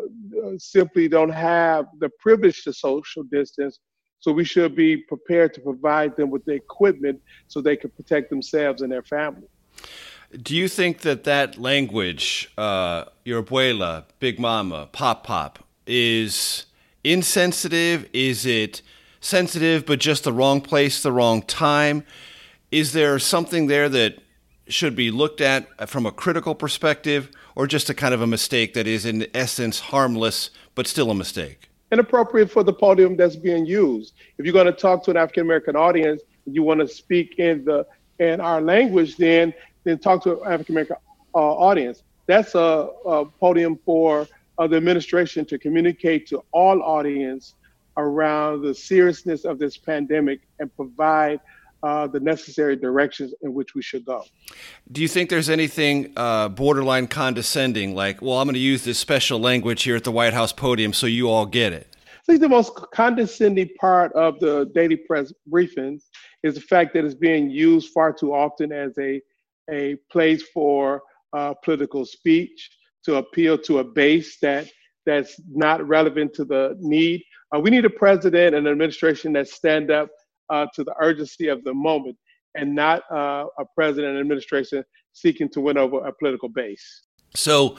simply 0.58 1.08
don't 1.08 1.30
have 1.30 1.86
the 1.98 2.10
privilege 2.20 2.64
to 2.64 2.72
social 2.72 3.22
distance. 3.24 3.78
So 4.20 4.32
we 4.32 4.44
should 4.44 4.74
be 4.74 4.96
prepared 4.96 5.54
to 5.54 5.60
provide 5.60 6.16
them 6.16 6.30
with 6.30 6.44
the 6.44 6.52
equipment 6.52 7.20
so 7.46 7.60
they 7.60 7.76
can 7.76 7.90
protect 7.90 8.30
themselves 8.30 8.82
and 8.82 8.90
their 8.90 9.02
family. 9.02 9.46
Do 10.42 10.54
you 10.54 10.68
think 10.68 11.00
that 11.00 11.24
that 11.24 11.58
language, 11.58 12.52
uh, 12.58 13.04
your 13.24 13.42
abuela, 13.42 14.04
big 14.18 14.38
mama, 14.38 14.88
pop 14.92 15.24
pop, 15.24 15.60
is 15.86 16.66
insensitive? 17.04 18.08
Is 18.12 18.44
it 18.44 18.82
sensitive 19.20 19.86
but 19.86 20.00
just 20.00 20.24
the 20.24 20.32
wrong 20.32 20.60
place, 20.60 21.02
the 21.02 21.12
wrong 21.12 21.42
time? 21.42 22.04
Is 22.70 22.92
there 22.92 23.18
something 23.18 23.68
there 23.68 23.88
that 23.88 24.18
should 24.68 24.94
be 24.94 25.10
looked 25.10 25.40
at 25.40 25.88
from 25.88 26.06
a 26.06 26.12
critical 26.12 26.54
perspective, 26.54 27.30
or 27.54 27.66
just 27.66 27.90
a 27.90 27.94
kind 27.94 28.14
of 28.14 28.20
a 28.20 28.26
mistake 28.26 28.74
that 28.74 28.86
is 28.86 29.04
in 29.04 29.26
essence 29.34 29.80
harmless 29.80 30.50
but 30.74 30.86
still 30.86 31.10
a 31.10 31.14
mistake? 31.14 31.68
Inappropriate 31.90 32.50
for 32.50 32.62
the 32.62 32.72
podium 32.72 33.16
that's 33.16 33.36
being 33.36 33.66
used. 33.66 34.14
If 34.36 34.44
you're 34.44 34.52
going 34.52 34.66
to 34.66 34.72
talk 34.72 35.02
to 35.04 35.10
an 35.10 35.16
African 35.16 35.42
American 35.42 35.74
audience, 35.74 36.22
you 36.46 36.62
want 36.62 36.80
to 36.80 36.88
speak 36.88 37.38
in 37.38 37.64
the 37.64 37.86
in 38.18 38.40
our 38.40 38.60
language, 38.60 39.16
then 39.16 39.54
then 39.84 39.98
talk 39.98 40.22
to 40.24 40.40
an 40.42 40.52
African 40.52 40.74
American 40.74 40.96
uh, 41.34 41.38
audience. 41.38 42.02
That's 42.26 42.54
a, 42.54 42.88
a 43.06 43.24
podium 43.24 43.78
for 43.84 44.28
uh, 44.58 44.66
the 44.66 44.76
administration 44.76 45.44
to 45.46 45.58
communicate 45.58 46.26
to 46.28 46.44
all 46.52 46.82
audience 46.82 47.54
around 47.96 48.62
the 48.62 48.74
seriousness 48.74 49.44
of 49.44 49.58
this 49.58 49.76
pandemic 49.76 50.40
and 50.60 50.74
provide 50.76 51.40
uh, 51.82 52.06
the 52.06 52.20
necessary 52.20 52.76
directions 52.76 53.34
in 53.42 53.54
which 53.54 53.74
we 53.74 53.82
should 53.82 54.04
go. 54.04 54.24
Do 54.90 55.00
you 55.00 55.08
think 55.08 55.30
there's 55.30 55.48
anything 55.48 56.12
uh, 56.16 56.48
borderline 56.48 57.06
condescending, 57.06 57.94
like, 57.94 58.20
well, 58.20 58.38
I'm 58.38 58.46
going 58.46 58.54
to 58.54 58.60
use 58.60 58.84
this 58.84 58.98
special 58.98 59.38
language 59.38 59.82
here 59.82 59.96
at 59.96 60.04
the 60.04 60.12
White 60.12 60.34
House 60.34 60.52
podium 60.52 60.92
so 60.92 61.06
you 61.06 61.28
all 61.28 61.46
get 61.46 61.72
it? 61.72 61.86
I 62.28 62.32
think 62.32 62.40
the 62.40 62.48
most 62.48 62.74
condescending 62.92 63.70
part 63.80 64.12
of 64.12 64.38
the 64.40 64.70
daily 64.74 64.96
press 64.96 65.32
briefings 65.50 66.02
is 66.42 66.56
the 66.56 66.60
fact 66.60 66.92
that 66.94 67.04
it's 67.04 67.14
being 67.14 67.48
used 67.48 67.90
far 67.92 68.12
too 68.12 68.34
often 68.34 68.70
as 68.72 68.92
a, 68.98 69.22
a 69.70 69.96
place 70.10 70.42
for 70.52 71.02
uh, 71.32 71.54
political 71.64 72.04
speech 72.04 72.70
to 73.04 73.16
appeal 73.16 73.56
to 73.56 73.78
a 73.78 73.84
base 73.84 74.38
that 74.40 74.68
that's 75.06 75.40
not 75.50 75.86
relevant 75.88 76.34
to 76.34 76.44
the 76.44 76.76
need. 76.80 77.22
Uh, 77.54 77.60
we 77.60 77.70
need 77.70 77.86
a 77.86 77.90
president 77.90 78.54
and 78.54 78.66
an 78.66 78.72
administration 78.72 79.32
that 79.32 79.48
stand 79.48 79.90
up 79.90 80.10
uh, 80.50 80.66
to 80.74 80.84
the 80.84 80.94
urgency 81.00 81.48
of 81.48 81.62
the 81.64 81.74
moment 81.74 82.16
and 82.54 82.74
not 82.74 83.02
uh, 83.10 83.46
a 83.58 83.64
president 83.74 84.12
and 84.12 84.20
administration 84.20 84.84
seeking 85.12 85.48
to 85.50 85.60
win 85.60 85.78
over 85.78 86.06
a 86.06 86.12
political 86.12 86.48
base. 86.48 87.02
So, 87.34 87.76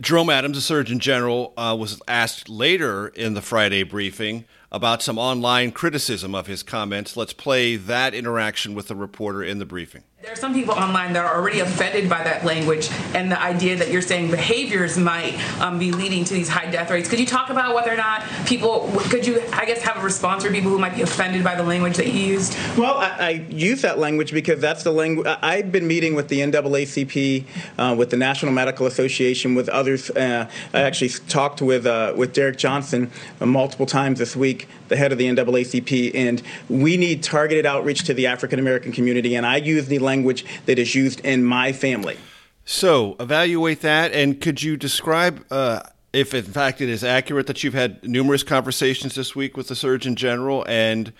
Jerome 0.00 0.30
Adams, 0.30 0.56
the 0.56 0.62
Surgeon 0.62 0.98
General, 0.98 1.52
uh, 1.56 1.76
was 1.78 2.00
asked 2.08 2.48
later 2.48 3.08
in 3.08 3.34
the 3.34 3.42
Friday 3.42 3.82
briefing 3.82 4.44
about 4.72 5.02
some 5.02 5.18
online 5.18 5.70
criticism 5.70 6.34
of 6.34 6.46
his 6.46 6.62
comments. 6.62 7.16
Let's 7.16 7.32
play 7.32 7.76
that 7.76 8.12
interaction 8.14 8.74
with 8.74 8.88
the 8.88 8.96
reporter 8.96 9.42
in 9.42 9.58
the 9.58 9.66
briefing. 9.66 10.04
There 10.22 10.32
are 10.32 10.36
some 10.36 10.54
people 10.54 10.72
online 10.72 11.12
that 11.12 11.26
are 11.26 11.36
already 11.36 11.60
offended 11.60 12.08
by 12.08 12.24
that 12.24 12.42
language 12.42 12.88
and 13.14 13.30
the 13.30 13.38
idea 13.38 13.76
that 13.76 13.90
you're 13.90 14.00
saying 14.00 14.30
behaviors 14.30 14.96
might 14.96 15.38
um, 15.60 15.78
be 15.78 15.92
leading 15.92 16.24
to 16.24 16.32
these 16.32 16.48
high 16.48 16.70
death 16.70 16.90
rates. 16.90 17.06
Could 17.06 17.20
you 17.20 17.26
talk 17.26 17.50
about 17.50 17.74
whether 17.74 17.92
or 17.92 17.98
not 17.98 18.24
people, 18.46 18.90
could 19.10 19.26
you, 19.26 19.42
I 19.52 19.66
guess, 19.66 19.82
have 19.82 19.98
a 19.98 20.00
response 20.00 20.42
for 20.42 20.50
people 20.50 20.70
who 20.70 20.78
might 20.78 20.94
be 20.94 21.02
offended 21.02 21.44
by 21.44 21.54
the 21.54 21.62
language 21.62 21.98
that 21.98 22.06
you 22.06 22.14
used? 22.14 22.56
Well, 22.78 22.96
I, 22.96 23.08
I 23.18 23.30
use 23.50 23.82
that 23.82 23.98
language 23.98 24.32
because 24.32 24.58
that's 24.58 24.84
the 24.84 24.90
language. 24.90 25.26
I've 25.26 25.70
been 25.70 25.86
meeting 25.86 26.14
with 26.14 26.28
the 26.28 26.40
NAACP, 26.40 27.44
uh, 27.76 27.94
with 27.94 28.08
the 28.08 28.16
National 28.16 28.52
Medical 28.52 28.86
Association, 28.86 29.54
with 29.54 29.68
others. 29.68 30.08
Uh, 30.08 30.48
I 30.72 30.80
actually 30.80 31.10
talked 31.10 31.60
with 31.60 31.84
uh, 31.84 32.14
with 32.16 32.32
Derek 32.32 32.56
Johnson 32.56 33.10
uh, 33.38 33.44
multiple 33.44 33.84
times 33.84 34.18
this 34.18 34.34
week, 34.34 34.66
the 34.88 34.96
head 34.96 35.12
of 35.12 35.18
the 35.18 35.26
NAACP, 35.26 36.14
and 36.14 36.42
we 36.70 36.96
need 36.96 37.22
targeted 37.22 37.66
outreach 37.66 38.04
to 38.04 38.14
the 38.14 38.26
African 38.26 38.58
American 38.58 38.92
community. 38.92 39.34
And 39.34 39.44
I 39.44 39.58
use 39.58 39.86
the 39.88 39.98
language 39.98 40.15
language 40.16 40.44
that 40.66 40.78
is 40.78 40.94
used 40.94 41.20
in 41.20 41.44
my 41.44 41.72
family. 41.72 42.16
So, 42.64 43.14
evaluate 43.20 43.82
that, 43.82 44.12
and 44.12 44.40
could 44.40 44.62
you 44.62 44.76
describe 44.76 45.44
uh, 45.52 45.82
if, 46.12 46.34
in 46.34 46.44
fact, 46.44 46.80
it 46.80 46.88
is 46.88 47.04
accurate 47.04 47.46
that 47.46 47.62
you've 47.62 47.74
had 47.74 48.02
numerous 48.02 48.42
conversations 48.42 49.14
this 49.14 49.36
week 49.36 49.56
with 49.56 49.68
the 49.68 49.76
Surgeon 49.76 50.16
General, 50.16 50.64
and 50.66 51.12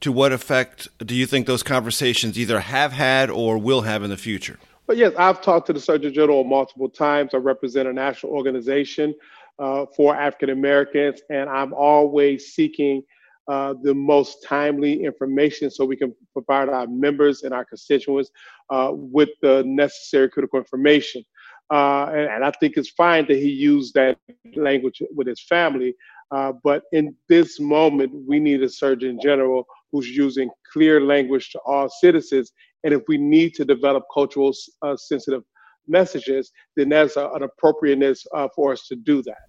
to 0.00 0.10
what 0.10 0.32
effect 0.32 0.88
do 1.04 1.14
you 1.14 1.26
think 1.26 1.46
those 1.46 1.62
conversations 1.62 2.38
either 2.38 2.58
have 2.60 2.92
had 2.92 3.30
or 3.30 3.58
will 3.58 3.82
have 3.82 4.02
in 4.02 4.10
the 4.10 4.16
future? 4.16 4.58
But 4.86 4.96
yes, 4.96 5.12
I've 5.18 5.40
talked 5.40 5.66
to 5.66 5.72
the 5.72 5.80
Surgeon 5.80 6.12
General 6.12 6.42
multiple 6.44 6.88
times. 6.88 7.34
I 7.34 7.36
represent 7.36 7.86
a 7.88 7.92
national 7.92 8.32
organization 8.32 9.14
uh, 9.58 9.86
for 9.94 10.16
African 10.16 10.50
Americans, 10.50 11.20
and 11.30 11.48
I'm 11.48 11.72
always 11.74 12.46
seeking 12.46 13.04
uh, 13.48 13.74
the 13.82 13.94
most 13.94 14.44
timely 14.44 15.04
information 15.04 15.70
so 15.70 15.84
we 15.84 15.96
can 15.96 16.14
provide 16.34 16.68
our 16.68 16.86
members 16.86 17.44
and 17.44 17.54
our 17.54 17.64
constituents 17.64 18.30
uh, 18.68 18.90
with 18.92 19.30
the 19.40 19.62
necessary 19.66 20.28
critical 20.28 20.58
information. 20.58 21.24
Uh, 21.70 22.10
and, 22.12 22.30
and, 22.30 22.44
I 22.44 22.50
think 22.60 22.76
it's 22.76 22.90
fine 22.90 23.26
that 23.28 23.36
he 23.36 23.50
used 23.50 23.94
that 23.94 24.18
language 24.54 25.02
with 25.14 25.26
his 25.26 25.42
family. 25.42 25.94
Uh, 26.30 26.52
but 26.62 26.84
in 26.92 27.14
this 27.28 27.58
moment, 27.58 28.12
we 28.26 28.38
need 28.38 28.62
a 28.62 28.68
Surgeon 28.68 29.18
General 29.22 29.66
who's 29.92 30.08
using 30.08 30.50
clear 30.70 31.00
language 31.00 31.50
to 31.50 31.58
all 31.60 31.88
citizens. 31.88 32.52
And 32.84 32.94
if 32.94 33.02
we 33.08 33.18
need 33.18 33.54
to 33.54 33.64
develop 33.64 34.04
cultural 34.12 34.54
uh, 34.82 34.96
sensitive 34.96 35.42
messages, 35.86 36.52
then 36.76 36.90
there's 36.90 37.16
a, 37.16 37.28
an 37.30 37.42
appropriateness 37.42 38.26
for 38.54 38.72
us 38.72 38.86
to 38.88 38.96
do 38.96 39.22
that 39.22 39.47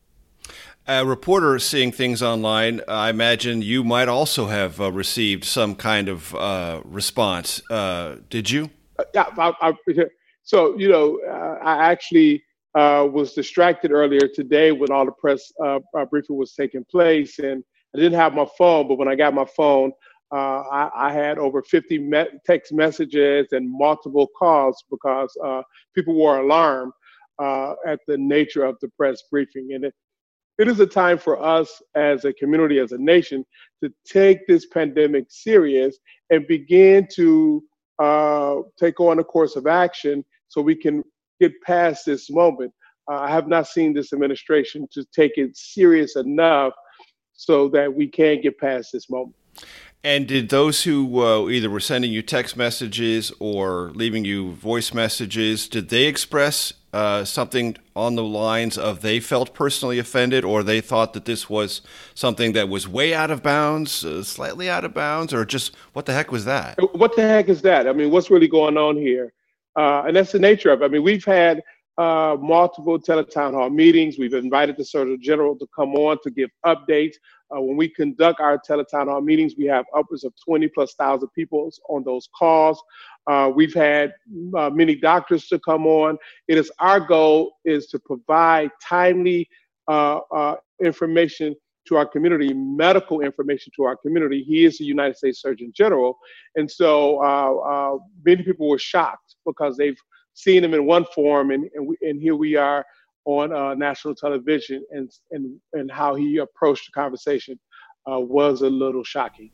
a 0.89 1.05
reporter 1.05 1.59
seeing 1.59 1.91
things 1.91 2.23
online, 2.23 2.81
I 2.87 3.11
imagine 3.11 3.61
you 3.61 3.83
might 3.83 4.07
also 4.07 4.47
have 4.47 4.81
uh, 4.81 4.91
received 4.91 5.43
some 5.43 5.75
kind 5.75 6.09
of 6.09 6.33
uh, 6.33 6.81
response. 6.83 7.61
Uh, 7.69 8.15
did 8.29 8.49
you? 8.49 8.71
Uh, 8.97 9.03
yeah. 9.13 9.25
I, 9.37 9.53
I, 9.61 9.73
so 10.41 10.75
you 10.79 10.89
know, 10.89 11.19
uh, 11.29 11.63
I 11.63 11.91
actually 11.91 12.43
uh, 12.73 13.07
was 13.11 13.33
distracted 13.33 13.91
earlier 13.91 14.27
today 14.33 14.71
when 14.71 14.91
all 14.91 15.05
the 15.05 15.11
press 15.11 15.51
briefing 16.09 16.37
was 16.37 16.53
taking 16.53 16.83
place, 16.85 17.37
and 17.37 17.63
I 17.95 17.99
didn't 17.99 18.19
have 18.19 18.33
my 18.33 18.47
phone. 18.57 18.87
But 18.87 18.97
when 18.97 19.07
I 19.07 19.13
got 19.13 19.35
my 19.35 19.45
phone, 19.45 19.91
I, 20.31 20.89
I, 20.95 21.13
had 21.13 21.37
over 21.37 21.61
50 21.61 21.99
me- 21.99 22.39
text 22.45 22.73
messages 22.73 23.47
and 23.51 23.69
multiple 23.69 24.27
calls 24.37 24.83
because 24.89 25.35
people 25.93 26.19
were 26.19 26.39
alarmed 26.39 26.93
at 27.39 27.99
the 28.07 28.17
nature 28.17 28.63
of 28.63 28.77
the 28.81 28.89
press 28.89 29.21
briefing, 29.29 29.73
and 29.73 29.85
it, 29.85 29.93
it 30.59 30.67
is 30.67 30.79
a 30.81 30.85
time 30.85 31.17
for 31.17 31.41
us 31.41 31.81
as 31.95 32.25
a 32.25 32.33
community, 32.33 32.79
as 32.79 32.91
a 32.91 32.97
nation, 32.97 33.45
to 33.81 33.91
take 34.05 34.45
this 34.45 34.65
pandemic 34.67 35.25
serious 35.29 35.97
and 36.29 36.45
begin 36.47 37.07
to 37.13 37.63
uh, 37.97 38.57
take 38.77 38.99
on 38.99 39.19
a 39.19 39.23
course 39.23 39.55
of 39.55 39.67
action 39.67 40.23
so 40.49 40.61
we 40.61 40.75
can 40.75 41.01
get 41.39 41.53
past 41.61 42.05
this 42.05 42.29
moment. 42.29 42.73
Uh, 43.09 43.15
I 43.15 43.31
have 43.31 43.47
not 43.47 43.67
seen 43.67 43.93
this 43.93 44.11
administration 44.11 44.87
to 44.91 45.05
take 45.15 45.37
it 45.37 45.55
serious 45.55 46.17
enough 46.17 46.73
so 47.33 47.69
that 47.69 47.93
we 47.93 48.07
can 48.07 48.41
get 48.41 48.59
past 48.59 48.89
this 48.91 49.09
moment. 49.09 49.35
And 50.03 50.27
did 50.27 50.49
those 50.49 50.83
who 50.83 51.21
uh, 51.21 51.49
either 51.49 51.69
were 51.69 51.79
sending 51.79 52.11
you 52.11 52.21
text 52.21 52.57
messages 52.57 53.31
or 53.39 53.91
leaving 53.95 54.25
you 54.25 54.51
voice 54.53 54.93
messages, 54.93 55.69
did 55.69 55.89
they 55.89 56.05
express 56.05 56.73
uh, 56.91 57.23
something 57.23 57.77
on 57.95 58.15
the 58.15 58.23
lines 58.23 58.77
of 58.77 59.01
they 59.01 59.19
felt 59.19 59.53
personally 59.53 59.99
offended 59.99 60.43
or 60.43 60.63
they 60.63 60.81
thought 60.81 61.13
that 61.13 61.25
this 61.25 61.49
was 61.49 61.81
something 62.15 62.53
that 62.53 62.67
was 62.69 62.87
way 62.87 63.13
out 63.13 63.29
of 63.29 63.43
bounds, 63.43 64.03
uh, 64.03 64.23
slightly 64.23 64.69
out 64.69 64.83
of 64.83 64.93
bounds, 64.93 65.33
or 65.33 65.45
just 65.45 65.75
what 65.93 66.05
the 66.05 66.13
heck 66.13 66.31
was 66.31 66.45
that? 66.45 66.77
What 66.95 67.15
the 67.15 67.21
heck 67.21 67.49
is 67.49 67.61
that? 67.61 67.87
I 67.87 67.93
mean, 67.93 68.09
what's 68.09 68.29
really 68.29 68.47
going 68.47 68.77
on 68.77 68.97
here? 68.97 69.33
Uh, 69.75 70.03
and 70.07 70.15
that's 70.15 70.31
the 70.31 70.39
nature 70.39 70.71
of 70.71 70.81
it. 70.81 70.85
I 70.85 70.87
mean, 70.87 71.03
we've 71.03 71.23
had 71.23 71.61
uh, 71.99 72.37
multiple 72.39 72.97
teletown 72.97 73.53
hall 73.53 73.69
meetings. 73.69 74.17
We've 74.17 74.33
invited 74.33 74.77
the 74.77 74.85
Surgeon 74.85 75.19
General 75.21 75.57
to 75.57 75.67
come 75.75 75.95
on 75.95 76.17
to 76.23 76.31
give 76.31 76.49
updates. 76.65 77.15
Uh, 77.53 77.59
when 77.59 77.75
we 77.75 77.89
conduct 77.89 78.39
our 78.39 78.57
teletown 78.57 79.07
hall 79.07 79.19
meetings, 79.19 79.55
we 79.57 79.65
have 79.65 79.83
upwards 79.93 80.23
of 80.23 80.31
20 80.45 80.69
plus 80.69 80.93
thousand 80.93 81.27
people 81.35 81.69
on 81.89 82.05
those 82.05 82.29
calls. 82.37 82.81
Uh, 83.27 83.51
we've 83.53 83.73
had 83.73 84.13
uh, 84.57 84.69
many 84.69 84.95
doctors 84.95 85.47
to 85.47 85.59
come 85.59 85.85
on. 85.85 86.17
It 86.47 86.57
is 86.57 86.71
our 86.79 87.01
goal 87.01 87.57
is 87.65 87.87
to 87.87 87.99
provide 87.99 88.71
timely 88.81 89.49
uh, 89.89 90.19
uh, 90.33 90.55
information 90.81 91.53
to 91.85 91.97
our 91.97 92.05
community, 92.05 92.53
medical 92.53 93.19
information 93.21 93.73
to 93.75 93.83
our 93.83 93.97
community. 93.97 94.41
He 94.41 94.63
is 94.63 94.77
the 94.77 94.85
United 94.85 95.17
States 95.17 95.41
Surgeon 95.41 95.73
General, 95.75 96.17
and 96.55 96.69
so 96.69 97.99
many 98.23 98.43
people 98.43 98.69
were 98.69 98.79
shocked 98.79 99.35
because 99.45 99.75
they've 99.75 99.99
seeing 100.43 100.63
him 100.65 100.73
in 100.73 100.83
one 100.95 101.05
form, 101.15 101.51
and 101.51 101.63
and, 101.75 101.83
we, 101.89 101.95
and 102.07 102.17
here 102.25 102.37
we 102.45 102.51
are 102.55 102.81
on 103.25 103.47
uh, 103.51 103.73
national 103.87 104.13
television, 104.23 104.79
and 104.95 105.07
and 105.33 105.43
and 105.77 105.91
how 105.99 106.11
he 106.21 106.37
approached 106.37 106.85
the 106.87 106.93
conversation. 107.01 107.55
uh, 108.09 108.19
was 108.19 108.61
a 108.61 108.69
little 108.69 109.03
shocking. 109.03 109.51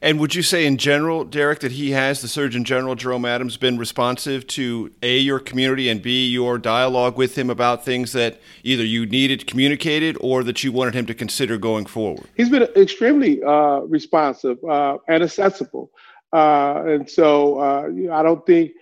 And 0.00 0.20
would 0.20 0.34
you 0.34 0.42
say, 0.42 0.64
in 0.66 0.76
general, 0.76 1.24
Derek, 1.24 1.60
that 1.60 1.72
he 1.72 1.90
has, 1.90 2.22
the 2.22 2.28
Surgeon 2.28 2.64
General 2.64 2.94
Jerome 2.94 3.24
Adams, 3.24 3.56
been 3.56 3.78
responsive 3.78 4.46
to 4.48 4.92
A, 5.02 5.18
your 5.18 5.40
community, 5.40 5.88
and 5.88 6.00
B, 6.00 6.28
your 6.28 6.58
dialogue 6.58 7.16
with 7.16 7.36
him 7.36 7.50
about 7.50 7.84
things 7.84 8.12
that 8.12 8.40
either 8.62 8.84
you 8.84 9.06
needed 9.06 9.46
communicated 9.46 10.16
or 10.20 10.44
that 10.44 10.62
you 10.62 10.70
wanted 10.70 10.94
him 10.94 11.06
to 11.06 11.14
consider 11.14 11.58
going 11.58 11.86
forward? 11.86 12.26
He's 12.36 12.48
been 12.50 12.62
extremely 12.76 13.42
uh, 13.42 13.80
responsive 13.80 14.62
uh, 14.64 14.98
and 15.08 15.22
accessible. 15.22 15.90
Uh, 16.32 16.84
and 16.86 17.10
so 17.10 17.58
uh, 17.58 17.88
I 18.12 18.22
don't 18.22 18.44
think 18.46 18.72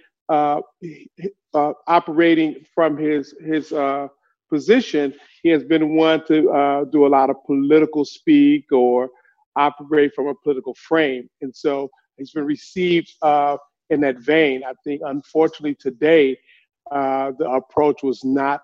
uh, 1.55 1.73
operating 1.87 2.65
from 2.75 2.97
his, 2.97 3.35
his 3.41 3.73
position, 4.51 5.15
he 5.43 5.49
has 5.51 5.65
been 5.65 5.97
one 5.97 6.25
to 6.27 6.87
do 6.93 7.07
a 7.07 7.09
lot 7.09 7.31
of 7.31 7.37
political 7.47 8.05
speak 8.05 8.71
or 8.73 9.11
operate 9.57 10.13
from 10.15 10.29
a 10.29 10.35
political 10.43 10.75
frame. 10.75 11.29
And 11.41 11.55
so 11.55 11.91
he's 12.17 12.33
been 12.33 12.45
received 12.45 13.13
uh, 13.23 13.57
in 13.91 14.01
that 14.01 14.19
vein. 14.19 14.63
I 14.65 14.73
think, 14.85 15.03
unfortunately, 15.05 15.77
today, 15.79 16.39
uh, 16.91 17.33
the 17.39 17.49
approach 17.51 18.03
was 18.03 18.25
not 18.25 18.63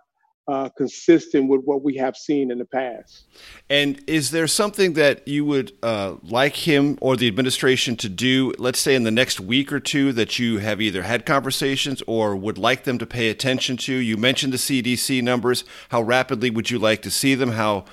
uh, 0.48 0.68
consistent 0.70 1.48
with 1.48 1.62
what 1.62 1.82
we 1.82 1.96
have 1.96 2.16
seen 2.16 2.50
in 2.50 2.58
the 2.58 2.64
past. 2.64 3.24
And 3.68 4.02
is 4.06 4.30
there 4.30 4.46
something 4.46 4.94
that 4.94 5.26
you 5.28 5.44
would 5.44 5.72
uh, 5.82 6.16
like 6.22 6.56
him 6.56 6.98
or 7.00 7.16
the 7.16 7.28
administration 7.28 7.96
to 7.96 8.08
do, 8.08 8.52
let's 8.58 8.80
say 8.80 8.94
in 8.94 9.04
the 9.04 9.10
next 9.10 9.38
week 9.38 9.72
or 9.72 9.80
two, 9.80 10.12
that 10.14 10.38
you 10.38 10.58
have 10.58 10.80
either 10.80 11.02
had 11.02 11.24
conversations 11.24 12.02
or 12.06 12.34
would 12.34 12.58
like 12.58 12.84
them 12.84 12.98
to 12.98 13.06
pay 13.06 13.28
attention 13.28 13.76
to? 13.78 13.94
You 13.94 14.16
mentioned 14.16 14.52
the 14.52 14.56
CDC 14.56 15.22
numbers. 15.22 15.64
How 15.90 16.02
rapidly 16.02 16.50
would 16.50 16.70
you 16.70 16.78
like 16.78 17.02
to 17.02 17.10
see 17.10 17.34
them? 17.34 17.52
How 17.52 17.84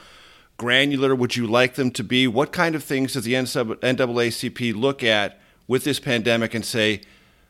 granular 0.57 1.13
would 1.13 1.35
you 1.35 1.45
like 1.45 1.75
them 1.75 1.91
to 1.91 2.03
be? 2.03 2.27
What 2.27 2.51
kind 2.51 2.73
of 2.75 2.83
things 2.83 3.13
does 3.13 3.25
the 3.25 3.33
NAACP 3.33 4.75
look 4.75 5.03
at 5.03 5.39
with 5.67 5.83
this 5.83 5.99
pandemic 5.99 6.55
and 6.55 6.65
say, 6.65 7.01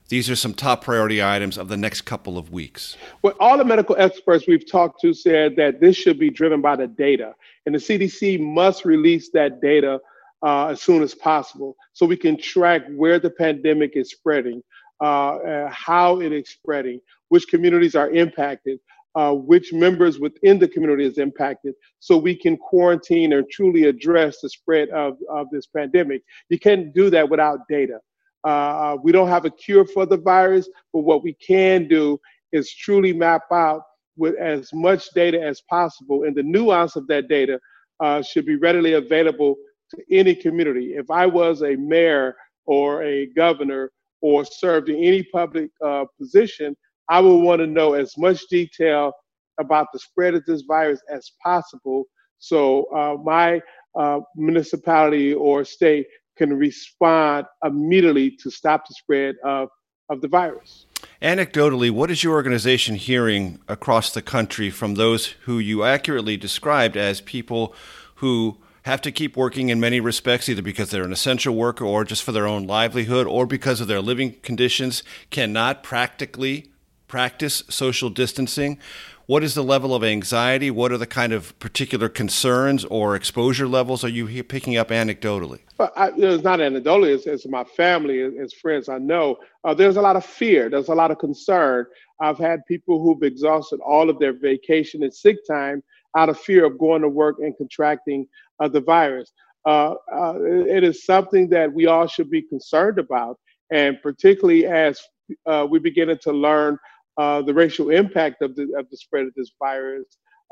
these 0.10 0.30
are 0.30 0.36
some 0.36 0.54
top 0.54 0.84
priority 0.84 1.24
items 1.24 1.58
of 1.58 1.68
the 1.68 1.78
next 1.78 2.02
couple 2.02 2.38
of 2.38 2.52
weeks? 2.52 2.96
Well, 3.22 3.36
all 3.40 3.58
the 3.58 3.66
medical 3.66 3.96
experts 3.98 4.46
we've 4.48 4.70
talked 4.70 5.02
to 5.02 5.14
said 5.14 5.56
that 5.58 5.82
this 5.82 5.96
should 5.96 6.20
be 6.20 6.30
driven 6.30 6.62
by 6.62 6.76
the 6.76 6.88
data, 6.88 7.36
and 7.66 7.76
the 7.76 7.80
CDC 7.80 8.40
must 8.40 8.86
release 8.86 9.30
that 9.32 9.62
data 9.62 10.00
uh, 10.46 10.68
as 10.68 10.82
soon 10.82 11.02
as 11.02 11.16
possible 11.16 11.76
so 11.94 12.06
we 12.06 12.18
can 12.18 12.38
track 12.38 12.84
where 12.96 13.20
the 13.20 13.30
pandemic 13.30 13.96
is 13.96 14.12
spreading, 14.12 14.62
uh, 15.02 15.36
uh, 15.38 15.70
how 15.72 16.22
it 16.22 16.32
is 16.32 16.50
spreading, 16.50 17.00
which 17.30 17.48
communities 17.48 17.96
are 17.96 18.10
impacted, 18.12 18.80
uh, 19.16 19.34
which 19.34 19.74
members 19.74 20.20
within 20.20 20.60
the 20.60 20.68
community 20.68 21.04
is 21.04 21.18
impacted 21.18 21.74
so 22.00 22.18
we 22.18 22.36
can 22.36 22.56
quarantine 22.56 23.34
and 23.34 23.50
truly 23.50 23.86
address 23.86 24.42
the 24.42 24.50
spread 24.50 24.90
of, 24.90 25.18
of 25.30 25.48
this 25.52 25.66
pandemic. 25.66 26.22
You 26.50 26.60
can't 26.60 26.94
do 26.94 27.10
that 27.10 27.28
without 27.28 27.60
data. 27.68 28.00
Uh, 28.48 28.98
we 29.04 29.12
don't 29.12 29.28
have 29.28 29.46
a 29.46 29.50
cure 29.50 29.86
for 29.86 30.06
the 30.06 30.18
virus, 30.18 30.70
but 30.94 31.02
what 31.02 31.24
we 31.24 31.34
can 31.34 31.88
do 31.88 32.20
is 32.52 32.74
truly 32.74 33.14
map 33.14 33.44
out 33.52 33.82
with 34.16 34.36
as 34.36 34.70
much 34.74 35.10
data 35.14 35.42
as 35.42 35.62
possible. 35.70 36.24
And 36.24 36.36
the 36.36 36.44
nuance 36.44 36.96
of 36.96 37.08
that 37.08 37.28
data 37.28 37.60
uh, 38.00 38.22
should 38.22 38.46
be 38.46 38.56
readily 38.56 38.94
available 38.94 39.56
to 39.92 40.04
any 40.12 40.36
community. 40.36 40.96
If 40.96 41.12
I 41.12 41.26
was 41.26 41.62
a 41.62 41.76
mayor 41.76 42.36
or 42.66 43.04
a 43.04 43.28
governor 43.36 43.92
or 44.22 44.46
served 44.46 44.90
in 44.90 44.98
any 44.98 45.24
public 45.24 45.70
uh, 45.86 46.06
position, 46.20 46.76
I 47.10 47.20
would 47.20 47.38
want 47.38 47.60
to 47.60 47.68
know 47.68 47.94
as 47.94 48.18
much 48.18 48.48
detail 48.48 49.14
about 49.60 49.88
the 49.94 50.00
spread 50.00 50.36
of 50.36 50.46
this 50.46 50.62
virus 50.62 51.02
as 51.10 51.32
possible 51.44 52.06
so 52.40 52.86
uh, 52.96 53.18
my 53.24 53.62
uh, 54.00 54.20
municipality 54.36 55.34
or 55.34 55.66
state 55.66 56.08
can 56.38 56.54
respond 56.54 57.46
immediately 57.64 58.32
to 58.32 58.50
stop 58.50 58.88
the 58.88 58.94
spread 58.94 59.36
of, 59.44 59.70
of 60.10 60.22
the 60.22 60.28
virus. 60.28 60.86
Anecdotally, 61.22 61.92
what 61.92 62.12
is 62.12 62.24
your 62.24 62.34
organization 62.34 62.96
hearing 62.96 63.60
across 63.68 64.14
the 64.14 64.22
country 64.22 64.70
from 64.70 64.96
those 64.96 65.28
who 65.46 65.60
you 65.60 65.84
accurately 65.84 66.38
described 66.38 66.96
as 66.96 67.22
people 67.22 67.76
who 68.16 68.58
have 68.84 69.02
to 69.02 69.12
keep 69.12 69.36
working 69.36 69.70
in 69.70 69.80
many 69.80 70.00
respects, 70.00 70.48
either 70.48 70.62
because 70.62 70.92
they're 70.92 71.04
an 71.04 71.12
essential 71.12 71.54
worker 71.54 71.84
or 71.84 72.06
just 72.06 72.24
for 72.24 72.32
their 72.32 72.48
own 72.48 72.66
livelihood 72.66 73.28
or 73.28 73.46
because 73.46 73.82
of 73.82 73.88
their 73.88 74.02
living 74.02 74.34
conditions, 74.42 75.04
cannot 75.30 75.84
practically 75.84 76.72
practice 77.08 77.64
social 77.70 78.10
distancing? 78.10 78.80
What 79.28 79.44
is 79.44 79.56
the 79.56 79.64
level 79.64 79.94
of 79.94 80.06
anxiety? 80.06 80.72
What 80.72 80.94
are 80.94 80.98
the 80.98 81.06
kind 81.06 81.34
of 81.34 81.60
particular 81.60 82.08
concerns 82.08 82.86
or 82.86 83.14
exposure 83.14 83.68
levels 83.68 84.06
are 84.06 84.08
you 84.08 84.42
picking 84.42 84.78
up 84.78 84.88
anecdotally? 84.88 85.60
Well, 85.78 85.92
I, 85.98 86.14
it's 86.16 86.46
not 86.46 86.60
anecdotally, 86.60 87.14
it's, 87.14 87.28
it's 87.28 87.46
my 87.46 87.66
family, 87.66 88.20
it's 88.20 88.54
friends 88.54 88.88
I 88.88 89.00
know. 89.00 89.36
Uh, 89.66 89.74
there's 89.74 89.98
a 89.98 90.02
lot 90.02 90.16
of 90.16 90.26
fear, 90.26 90.70
there's 90.70 90.88
a 90.88 90.96
lot 90.96 91.12
of 91.12 91.20
concern. 91.20 91.88
I've 92.22 92.38
had 92.38 92.66
people 92.70 93.02
who've 93.02 93.22
exhausted 93.22 93.82
all 93.82 94.10
of 94.10 94.18
their 94.18 94.32
vacation 94.32 95.04
and 95.04 95.14
sick 95.14 95.46
time 95.46 95.84
out 96.16 96.30
of 96.30 96.40
fear 96.40 96.64
of 96.64 96.78
going 96.78 97.02
to 97.02 97.10
work 97.10 97.36
and 97.40 97.54
contracting 97.58 98.30
uh, 98.62 98.70
the 98.70 98.80
virus. 98.80 99.34
Uh, 99.66 99.96
uh 100.16 100.36
it 100.40 100.86
is 100.86 101.04
something 101.04 101.50
that 101.50 101.74
we 101.74 101.86
all 101.86 102.08
should 102.08 102.30
be 102.30 102.44
concerned 102.44 102.98
about, 102.98 103.38
and 103.74 104.02
particularly 104.02 104.66
as 104.66 105.02
uh, 105.46 105.68
we're 105.70 105.82
beginning 105.82 106.18
to 106.22 106.32
learn 106.32 106.80
uh, 107.18 107.42
the 107.42 107.54
racial 107.54 107.90
impact 107.90 108.42
of 108.42 108.56
the, 108.56 108.64
of 108.78 108.90
the 108.90 108.98
spread 108.98 109.26
of 109.26 109.34
this 109.36 109.52
virus, 109.60 110.06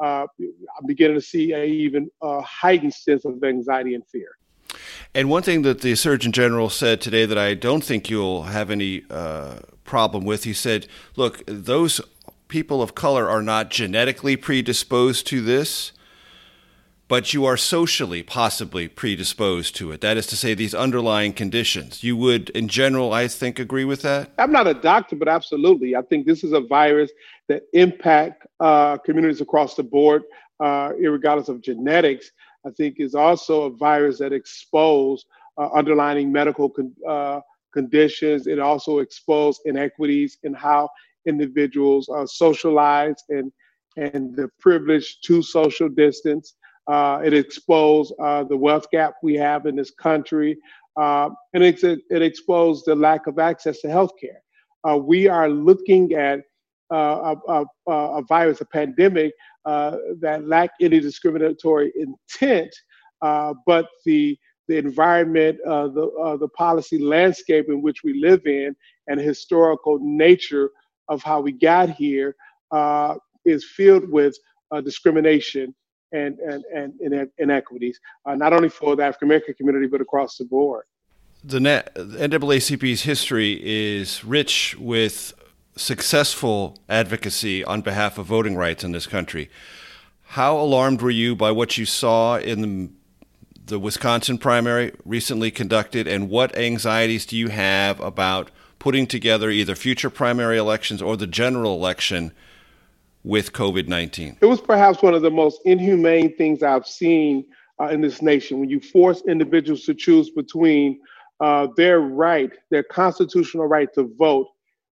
uh, 0.04 0.26
I'm 0.40 0.86
beginning 0.88 1.16
to 1.16 1.22
see 1.22 1.54
a 1.54 1.64
even 1.64 2.10
uh, 2.22 2.42
heightened 2.42 2.94
sense 2.94 3.26
of 3.26 3.44
anxiety 3.44 3.96
and 3.96 4.04
fear. 4.12 4.30
And 5.14 5.30
one 5.30 5.44
thing 5.44 5.62
that 5.62 5.82
the 5.82 5.96
Surgeon 5.96 6.32
General 6.32 6.70
said 6.70 7.00
today 7.00 7.26
that 7.26 7.38
I 7.38 7.54
don't 7.54 7.84
think 7.84 8.10
you'll 8.10 8.44
have 8.44 8.70
any 8.70 9.04
uh, 9.10 9.60
problem 9.86 10.26
with, 10.26 10.44
he 10.44 10.54
said, 10.54 10.88
look, 11.16 11.44
those 11.46 12.02
people 12.48 12.82
of 12.82 12.96
color 12.96 13.30
are 13.30 13.42
not 13.42 13.70
genetically 13.70 14.36
predisposed 14.36 15.26
to 15.28 15.42
this 15.42 15.94
but 17.08 17.34
you 17.34 17.46
are 17.46 17.58
socially 17.58 18.24
possibly 18.24 18.88
predisposed 18.88 19.76
to 19.76 19.92
it. 19.92 20.02
That 20.02 20.18
is 20.18 20.26
to 20.28 20.36
say, 20.36 20.54
these 20.54 20.74
underlying 20.74 21.34
conditions. 21.34 22.04
You 22.04 22.18
would, 22.18 22.50
in 22.52 22.68
general, 22.68 23.14
I 23.14 23.28
think, 23.28 23.60
agree 23.60 23.86
with 23.86 24.02
that? 24.02 24.32
I'm 24.38 24.52
not 24.52 24.68
a 24.68 24.74
doctor, 24.74 25.16
but 25.16 25.28
absolutely. 25.28 25.96
I 25.96 26.02
think 26.02 26.26
this 26.26 26.44
is 26.44 26.54
a 26.54 26.62
virus 26.62 27.12
that 27.48 27.64
impact 27.74 28.48
uh, 28.60 28.98
communities 28.98 29.42
across 29.42 29.76
the 29.76 29.84
board, 29.84 30.24
uh, 30.60 30.94
regardless 30.98 31.50
of 31.50 31.62
genetics. 31.62 32.32
I 32.66 32.72
think 32.72 32.96
is 33.00 33.14
also 33.14 33.64
a 33.64 33.70
virus 33.70 34.18
that 34.20 34.34
exposes 34.34 35.26
uh, 35.58 35.70
underlying 35.74 36.32
medical 36.32 36.70
con- 36.70 36.96
uh, 37.08 37.42
conditions. 37.72 38.48
It 38.48 38.60
also 38.60 39.00
exposes 39.00 39.62
inequities 39.66 40.40
in 40.44 40.54
how 40.54 40.90
individuals 41.28 42.10
uh, 42.10 42.26
socialize 42.26 43.24
and 43.30 43.52
and 43.98 44.36
the 44.36 44.50
privilege 44.60 45.22
to 45.22 45.42
social 45.42 45.88
distance. 45.88 46.56
Uh, 46.88 47.20
it 47.24 47.34
exposed 47.34 48.14
uh, 48.22 48.44
the 48.44 48.56
wealth 48.56 48.90
gap 48.92 49.16
we 49.24 49.34
have 49.34 49.66
in 49.66 49.76
this 49.76 49.92
country, 49.92 50.58
uh, 50.98 51.30
and 51.54 51.64
it, 51.64 51.82
it 51.84 52.22
exposed 52.22 52.86
the 52.86 52.96
lack 52.96 53.26
of 53.28 53.40
access 53.40 53.82
to 53.82 53.88
healthcare. 53.88 54.40
Uh, 54.88 54.98
we 54.98 55.28
are 55.28 55.50
looking 55.50 56.14
at 56.14 56.42
uh, 56.94 57.34
a, 57.48 57.64
a, 57.88 57.92
a, 57.92 58.22
virus, 58.30 58.62
a 58.62 58.66
pandemic 58.66 59.34
uh, 59.66 59.98
that 60.20 60.48
lack 60.48 60.70
any 60.80 61.00
discriminatory 61.00 61.92
intent, 61.96 62.74
but 63.66 63.88
the 64.06 64.38
the 64.68 64.78
environment, 64.78 65.58
the 65.66 66.38
the 66.40 66.48
policy 66.50 67.00
landscape 67.00 67.66
in 67.70 67.82
which 67.82 68.04
we 68.04 68.20
live 68.20 68.46
in, 68.46 68.76
and 69.08 69.20
historical 69.20 70.00
nature 70.02 70.70
of 71.08 71.24
how 71.24 71.42
we 71.42 71.52
got 71.52 71.90
here 71.90 72.36
is 73.46 73.66
filled 73.76 74.08
with 74.12 74.38
discrimination 74.84 75.74
and, 76.16 76.40
and, 76.40 76.94
and 77.04 77.30
inequities, 77.38 78.00
uh, 78.26 78.36
not 78.36 78.54
only 78.54 78.70
for 78.70 78.96
the 78.96 79.04
African 79.04 79.28
American 79.28 79.54
community, 79.56 79.88
but 79.88 80.02
across 80.02 80.38
the 80.38 80.46
board. 80.46 80.86
The 81.44 81.60
NAACP's 81.60 83.04
history 83.04 83.60
is 83.64 84.24
rich 84.26 84.76
with 84.80 85.34
successful 85.76 86.80
advocacy 86.90 87.64
on 87.64 87.82
behalf 87.82 88.18
of 88.18 88.26
voting 88.26 88.56
rights 88.56 88.84
in 88.84 88.94
this 88.94 89.06
country. 89.06 89.50
How 90.30 90.58
alarmed 90.58 91.02
were 91.02 91.12
you 91.12 91.36
by 91.36 91.52
what 91.52 91.78
you 91.78 91.86
saw 91.86 92.38
in 92.38 92.62
the, 92.62 92.90
the 93.66 93.80
Wisconsin 93.80 94.38
primary 94.38 94.94
recently 95.04 95.52
conducted, 95.52 96.08
and 96.08 96.30
what 96.30 96.58
anxieties 96.58 97.26
do 97.26 97.38
you 97.38 97.50
have 97.50 98.00
about 98.00 98.50
putting 98.80 99.06
together 99.06 99.50
either 99.50 99.76
future 99.76 100.10
primary 100.10 100.58
elections 100.58 101.02
or 101.02 101.16
the 101.18 101.28
general 101.28 101.76
election 101.76 102.32
with 103.26 103.52
COVID 103.54 103.88
19? 103.88 104.38
It 104.40 104.46
was 104.46 104.62
perhaps 104.62 105.02
one 105.02 105.16
of 105.16 105.24
the 105.24 105.32
most 105.32 105.60
inhumane 105.66 106.36
things 106.38 106.62
I've 106.62 106.86
seen 106.86 107.46
uh, 107.82 107.88
in 107.88 108.00
this 108.00 108.22
nation 108.22 108.60
when 108.60 108.70
you 108.70 108.80
force 108.80 109.24
individuals 109.28 109.84
to 109.86 109.96
choose 109.96 110.30
between 110.30 111.00
uh, 111.40 111.68
their 111.76 112.00
right, 112.00 112.52
their 112.70 112.84
constitutional 112.84 113.66
right 113.66 113.90
to 113.96 114.14
vote, 114.18 114.48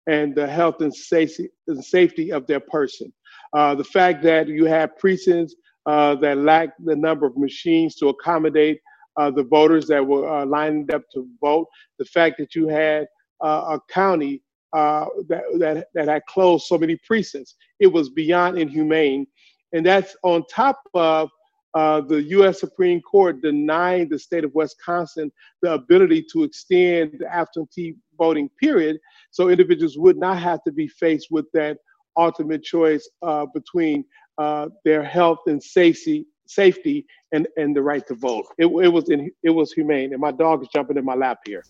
and 0.06 0.34
the 0.34 0.46
health 0.46 0.80
and 0.80 0.94
safety, 0.94 1.48
and 1.66 1.84
safety 1.84 2.32
of 2.32 2.46
their 2.46 2.60
person. 2.60 3.12
Uh, 3.52 3.74
the 3.74 3.84
fact 3.84 4.22
that 4.22 4.46
you 4.48 4.64
have 4.64 4.96
precincts 4.96 5.56
uh, 5.86 6.14
that 6.14 6.38
lack 6.38 6.70
the 6.84 6.94
number 6.94 7.26
of 7.26 7.36
machines 7.36 7.96
to 7.96 8.08
accommodate 8.08 8.80
uh, 9.16 9.30
the 9.30 9.42
voters 9.42 9.88
that 9.88 10.06
were 10.06 10.28
uh, 10.28 10.46
lined 10.46 10.94
up 10.94 11.02
to 11.12 11.28
vote, 11.40 11.66
the 11.98 12.04
fact 12.04 12.38
that 12.38 12.54
you 12.54 12.68
had 12.68 13.06
a 13.42 13.78
county 13.88 14.42
uh, 14.72 15.06
that, 15.28 15.42
that, 15.58 15.88
that 15.94 16.08
had 16.08 16.24
closed 16.26 16.66
so 16.66 16.78
many 16.78 16.96
precincts. 16.96 17.56
It 17.78 17.88
was 17.88 18.10
beyond 18.10 18.58
inhumane. 18.58 19.26
And 19.72 19.84
that's 19.84 20.16
on 20.22 20.44
top 20.46 20.80
of 20.94 21.30
uh, 21.74 22.00
the 22.00 22.22
U.S. 22.22 22.58
Supreme 22.58 23.00
Court 23.00 23.40
denying 23.40 24.08
the 24.08 24.18
state 24.18 24.44
of 24.44 24.52
Wisconsin 24.54 25.30
the 25.62 25.74
ability 25.74 26.26
to 26.32 26.42
extend 26.42 27.16
the 27.20 27.32
absentee 27.32 27.94
voting 28.18 28.50
period 28.60 28.98
so 29.30 29.48
individuals 29.48 29.96
would 29.96 30.16
not 30.16 30.38
have 30.38 30.62
to 30.64 30.72
be 30.72 30.88
faced 30.88 31.28
with 31.30 31.46
that 31.54 31.78
ultimate 32.16 32.62
choice 32.62 33.08
uh, 33.22 33.46
between 33.54 34.04
uh, 34.38 34.68
their 34.84 35.02
health 35.04 35.38
and 35.46 35.62
safety 35.62 36.26
safety 36.46 37.06
and, 37.32 37.46
and 37.56 37.76
the 37.76 37.82
right 37.82 38.04
to 38.08 38.14
vote. 38.14 38.44
It, 38.58 38.66
it 38.66 38.88
was 38.88 39.08
in, 39.08 39.30
it 39.44 39.50
was 39.50 39.72
humane, 39.72 40.12
and 40.12 40.20
my 40.20 40.32
dog 40.32 40.62
is 40.62 40.68
jumping 40.74 40.96
in 40.96 41.04
my 41.04 41.14
lap 41.14 41.38
here. 41.46 41.64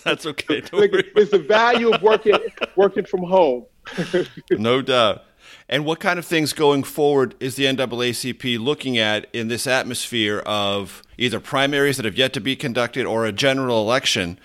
That's 0.04 0.26
okay. 0.26 0.62
it's 0.72 1.30
the 1.30 1.38
value 1.38 1.92
of 1.92 2.02
working 2.02 2.38
working 2.76 3.04
from 3.04 3.22
home. 3.22 3.66
no 4.50 4.82
doubt. 4.82 5.24
And 5.68 5.84
what 5.84 6.00
kind 6.00 6.18
of 6.18 6.26
things 6.26 6.52
going 6.52 6.82
forward 6.84 7.34
is 7.40 7.56
the 7.56 7.64
NAACP 7.64 8.58
looking 8.58 8.98
at 8.98 9.26
in 9.32 9.48
this 9.48 9.66
atmosphere 9.66 10.40
of 10.44 11.02
either 11.16 11.40
primaries 11.40 11.96
that 11.96 12.04
have 12.04 12.18
yet 12.18 12.32
to 12.34 12.40
be 12.40 12.54
conducted 12.54 13.06
or 13.06 13.24
a 13.24 13.32
general 13.32 13.80
election 13.80 14.38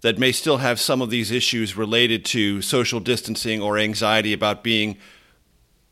that 0.00 0.18
may 0.18 0.32
still 0.32 0.58
have 0.58 0.78
some 0.78 1.02
of 1.02 1.10
these 1.10 1.30
issues 1.30 1.76
related 1.76 2.24
to 2.26 2.62
social 2.62 3.00
distancing 3.00 3.60
or 3.60 3.78
anxiety 3.78 4.32
about 4.32 4.62
being 4.62 4.96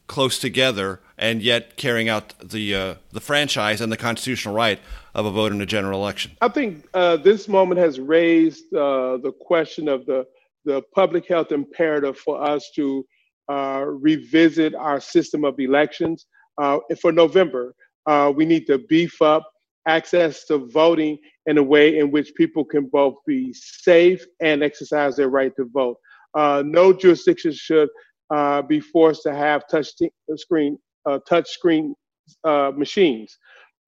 close 0.07 0.39
together 0.39 1.01
and 1.17 1.43
yet 1.43 1.77
carrying 1.77 2.09
out 2.09 2.35
the 2.39 2.75
uh, 2.75 2.95
the 3.13 3.21
franchise 3.21 3.81
and 3.81 3.91
the 3.91 3.97
constitutional 3.97 4.55
right 4.55 4.79
of 5.15 5.27
a 5.27 5.31
vote 5.31 5.53
in 5.53 5.61
a 5.61 5.67
general 5.67 6.01
election? 6.01 6.33
I 6.41 6.49
think 6.49 6.87
uh, 6.95 7.17
this 7.17 7.49
moment 7.49 7.81
has 7.81 8.01
raised 8.01 8.73
uh, 8.75 9.19
the 9.19 9.33
question 9.41 9.89
of 9.89 10.07
the 10.07 10.27
the 10.67 10.81
public 10.95 11.29
health 11.29 11.53
imperative 11.53 12.17
for 12.17 12.43
us 12.43 12.71
to 12.75 13.05
uh, 13.51 13.85
revisit 13.87 14.75
our 14.75 14.99
system 14.99 15.45
of 15.45 15.61
elections. 15.61 16.25
Uh, 16.57 16.79
for 17.03 17.13
November, 17.13 17.75
uh, 18.07 18.33
we 18.35 18.47
need 18.47 18.67
to 18.67 18.79
beef 18.79 19.21
up 19.21 19.47
access 19.87 20.47
to 20.47 20.57
voting 20.73 21.19
in 21.45 21.59
a 21.59 21.63
way 21.63 21.99
in 21.99 22.11
which 22.11 22.35
people 22.35 22.65
can 22.65 22.87
both 22.87 23.15
be 23.27 23.53
safe 23.53 24.25
and 24.41 24.63
exercise 24.63 25.17
their 25.17 25.29
right 25.29 25.53
to 25.57 25.69
vote. 25.75 25.99
no 26.65 26.95
jurisdiction 26.95 27.53
should 27.53 27.91
be 28.67 28.81
forced 28.81 29.23
to 29.23 29.35
have 29.35 29.69
touch 29.69 29.93
screen 30.37 30.79
uh, 31.07 31.19
touch 31.29 31.49
screen 31.51 31.95
uh, 32.45 32.73
machines 32.75 33.39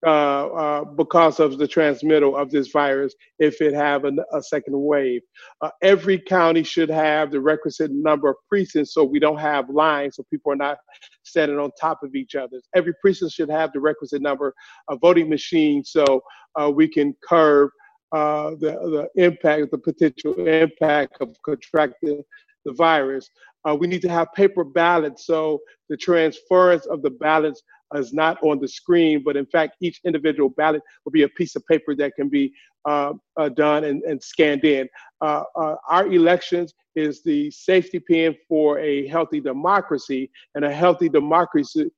uh, 0.04 0.46
uh, 0.46 0.84
because 0.84 1.40
of 1.40 1.56
the 1.56 1.66
transmittal 1.66 2.36
of 2.36 2.50
this 2.50 2.68
virus 2.68 3.14
if 3.38 3.62
it 3.62 3.72
have 3.72 4.04
a, 4.04 4.12
a 4.34 4.42
second 4.42 4.78
wave. 4.78 5.22
Uh, 5.62 5.70
every 5.82 6.18
county 6.18 6.62
should 6.62 6.90
have 6.90 7.30
the 7.30 7.40
requisite 7.40 7.90
number 7.90 8.28
of 8.28 8.36
precincts 8.48 8.92
so 8.92 9.02
we 9.02 9.18
don't 9.18 9.38
have 9.38 9.70
lines 9.70 10.16
so 10.16 10.24
people 10.30 10.52
are 10.52 10.56
not 10.56 10.76
standing 11.22 11.58
on 11.58 11.70
top 11.80 12.02
of 12.02 12.14
each 12.14 12.34
other. 12.34 12.60
Every 12.74 12.92
precinct 13.00 13.32
should 13.32 13.48
have 13.48 13.72
the 13.72 13.80
requisite 13.80 14.20
number 14.20 14.54
of 14.88 15.00
voting 15.00 15.30
machines 15.30 15.92
so 15.92 16.20
uh, 16.60 16.70
we 16.70 16.88
can 16.88 17.14
curb 17.26 17.70
the, 18.12 19.08
the 19.16 19.24
impact, 19.24 19.70
the 19.70 19.78
potential 19.78 20.34
impact 20.46 21.16
of 21.22 21.34
contracting 21.42 22.22
the 22.66 22.72
virus. 22.74 23.30
Uh, 23.66 23.74
we 23.74 23.86
need 23.86 24.02
to 24.02 24.08
have 24.08 24.28
paper 24.34 24.62
ballots 24.62 25.26
so 25.26 25.58
the 25.88 25.96
transference 25.96 26.84
of 26.86 27.00
the 27.02 27.10
ballots 27.10 27.62
is 27.94 28.12
not 28.12 28.38
on 28.42 28.58
the 28.60 28.68
screen, 28.68 29.22
but 29.24 29.36
in 29.36 29.46
fact, 29.46 29.76
each 29.80 30.00
individual 30.04 30.48
ballot 30.50 30.82
will 31.04 31.12
be 31.12 31.22
a 31.22 31.28
piece 31.28 31.56
of 31.56 31.66
paper 31.66 31.94
that 31.94 32.14
can 32.16 32.28
be 32.28 32.52
uh, 32.84 33.12
uh, 33.36 33.48
done 33.48 33.84
and, 33.84 34.02
and, 34.02 34.22
scanned 34.22 34.64
in. 34.64 34.88
Uh, 35.20 35.42
uh, 35.56 35.74
our 35.88 36.06
elections 36.06 36.72
is 36.94 37.22
the 37.22 37.50
safety 37.50 37.98
pin 37.98 38.34
for 38.48 38.78
a 38.78 39.06
healthy 39.08 39.40
democracy, 39.40 40.30
and 40.54 40.64
a 40.64 40.72
healthy 40.72 41.08
democracy 41.08 41.90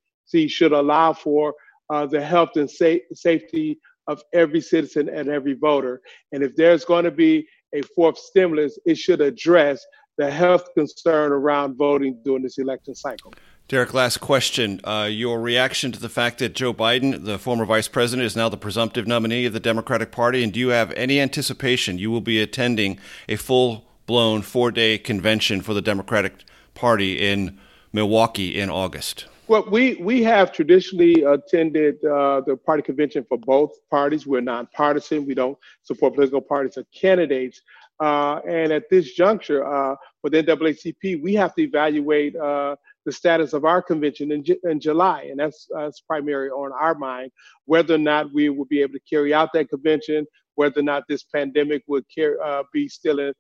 should 0.47 0.73
allow 0.73 1.13
for 1.13 1.55
uh, 1.91 2.07
the 2.07 2.21
health 2.21 2.51
and 2.57 2.71
sa- 2.71 3.05
safety 3.13 3.79
of 4.07 4.23
every 4.33 4.61
citizen 4.61 5.09
and 5.09 5.29
every 5.29 5.55
voter. 5.55 6.01
And 6.33 6.43
if 6.43 6.57
there's 6.57 6.85
going 6.85 7.05
to 7.05 7.11
be 7.11 7.47
a 7.75 7.83
fourth 7.95 8.19
stimulus, 8.19 8.79
it 8.87 8.97
should 8.97 9.21
address 9.21 9.85
the 10.17 10.31
health 10.31 10.65
concern 10.75 11.33
around 11.33 11.77
voting 11.77 12.19
during 12.25 12.43
this 12.43 12.59
election 12.59 12.95
cycle. 12.95 13.37
Derek, 13.69 13.93
last 13.93 14.21
question. 14.21 14.81
Uh, 14.83 15.07
your 15.11 15.43
reaction 15.43 15.93
to 15.93 16.01
the 16.01 16.09
fact 16.09 16.39
that 16.39 16.55
Joe 16.55 16.73
Biden, 16.73 17.27
the 17.27 17.39
former 17.39 17.67
vice 17.67 17.87
president, 17.87 18.25
is 18.25 18.35
now 18.35 18.49
the 18.49 18.57
presumptive 18.57 19.07
nominee 19.07 19.45
of 19.45 19.53
the 19.53 19.61
Democratic 19.61 20.11
Party, 20.11 20.43
and 20.43 20.51
do 20.51 20.59
you 20.59 20.69
have 20.71 20.91
any 20.93 21.21
anticipation 21.21 21.99
you 21.99 22.11
will 22.11 22.23
be 22.23 22.41
attending 22.41 22.99
a 23.29 23.37
full 23.37 23.85
blown 24.07 24.41
four 24.41 24.71
day 24.71 24.97
convention 24.97 25.61
for 25.61 25.75
the 25.75 25.83
Democratic 25.83 26.45
Party 26.73 27.19
in 27.19 27.59
Milwaukee 27.93 28.59
in 28.59 28.71
August? 28.71 29.27
Well, 29.49 29.67
we, 29.71 29.97
we 29.97 30.23
have 30.23 30.51
traditionally 30.51 31.23
attended 31.25 32.03
uh, 32.07 32.41
the 32.47 32.57
party 32.57 32.83
convention 32.83 33.27
for 33.29 33.37
both 33.37 33.73
parties. 33.91 34.27
We're 34.27 34.41
nonpartisan. 34.41 35.27
We 35.27 35.35
don't 35.35 35.59
support 35.83 36.15
political 36.15 36.41
parties 36.41 36.79
or 36.79 36.85
candidates. 36.85 37.61
Uh, 38.01 38.41
and 38.49 38.73
at 38.73 38.89
this 38.89 39.13
juncture, 39.13 39.67
uh, 39.67 39.97
for 40.23 40.31
the 40.31 40.43
NAACP, 40.43 41.23
we 41.23 41.35
have 41.35 41.55
to 41.57 41.63
evaluate 41.63 42.37
uh, 42.37 42.77
the 43.09 43.13
status 43.13 43.55
of 43.55 43.65
our 43.65 43.81
convention 43.81 44.31
in, 44.31 44.45
in 44.65 44.79
July, 44.79 45.29
and 45.31 45.41
that's 45.41 45.67
that's 45.75 46.01
primary 46.03 46.51
on 46.51 46.73
our 46.79 46.95
mind. 46.95 47.31
Whether 47.65 47.95
or 47.95 48.05
not 48.13 48.35
we 48.35 48.51
will 48.51 48.67
be 48.67 48.83
able 48.83 48.93
to 48.93 49.01
carry 49.09 49.33
out 49.33 49.49
that 49.55 49.71
convention, 49.71 50.27
whether 50.57 50.81
or 50.81 50.83
not 50.83 51.05
this 51.09 51.23
pandemic 51.23 51.83
would 51.87 52.05
care, 52.15 52.39
uh, 52.45 52.65
be 52.71 52.87
still 52.87 53.19
a, 53.19 53.33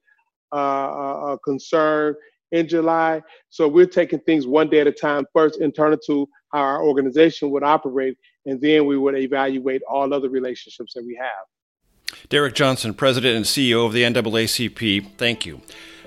uh, 0.56 1.32
a 1.32 1.38
concern 1.44 2.14
in 2.50 2.66
July. 2.66 3.20
So 3.50 3.68
we're 3.68 3.84
taking 3.84 4.20
things 4.20 4.46
one 4.46 4.70
day 4.70 4.80
at 4.80 4.86
a 4.86 4.92
time. 4.92 5.26
First, 5.34 5.60
internal 5.60 5.98
to 6.06 6.26
how 6.50 6.60
our 6.60 6.82
organization 6.82 7.50
would 7.50 7.62
operate, 7.62 8.16
and 8.46 8.58
then 8.62 8.86
we 8.86 8.96
would 8.96 9.18
evaluate 9.18 9.82
all 9.86 10.14
other 10.14 10.30
relationships 10.30 10.94
that 10.94 11.04
we 11.04 11.14
have. 11.20 12.18
Derek 12.30 12.54
Johnson, 12.54 12.94
President 12.94 13.36
and 13.36 13.44
CEO 13.44 13.84
of 13.84 13.92
the 13.92 14.02
NAACP, 14.02 15.18
thank 15.18 15.44
you. 15.44 15.60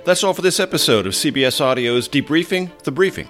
That's 0.04 0.24
all 0.24 0.34
for 0.34 0.42
this 0.42 0.60
episode 0.60 1.06
of 1.06 1.14
CBS 1.14 1.62
Audio's 1.62 2.10
Debriefing 2.10 2.76
the 2.82 2.92
Briefing. 2.92 3.30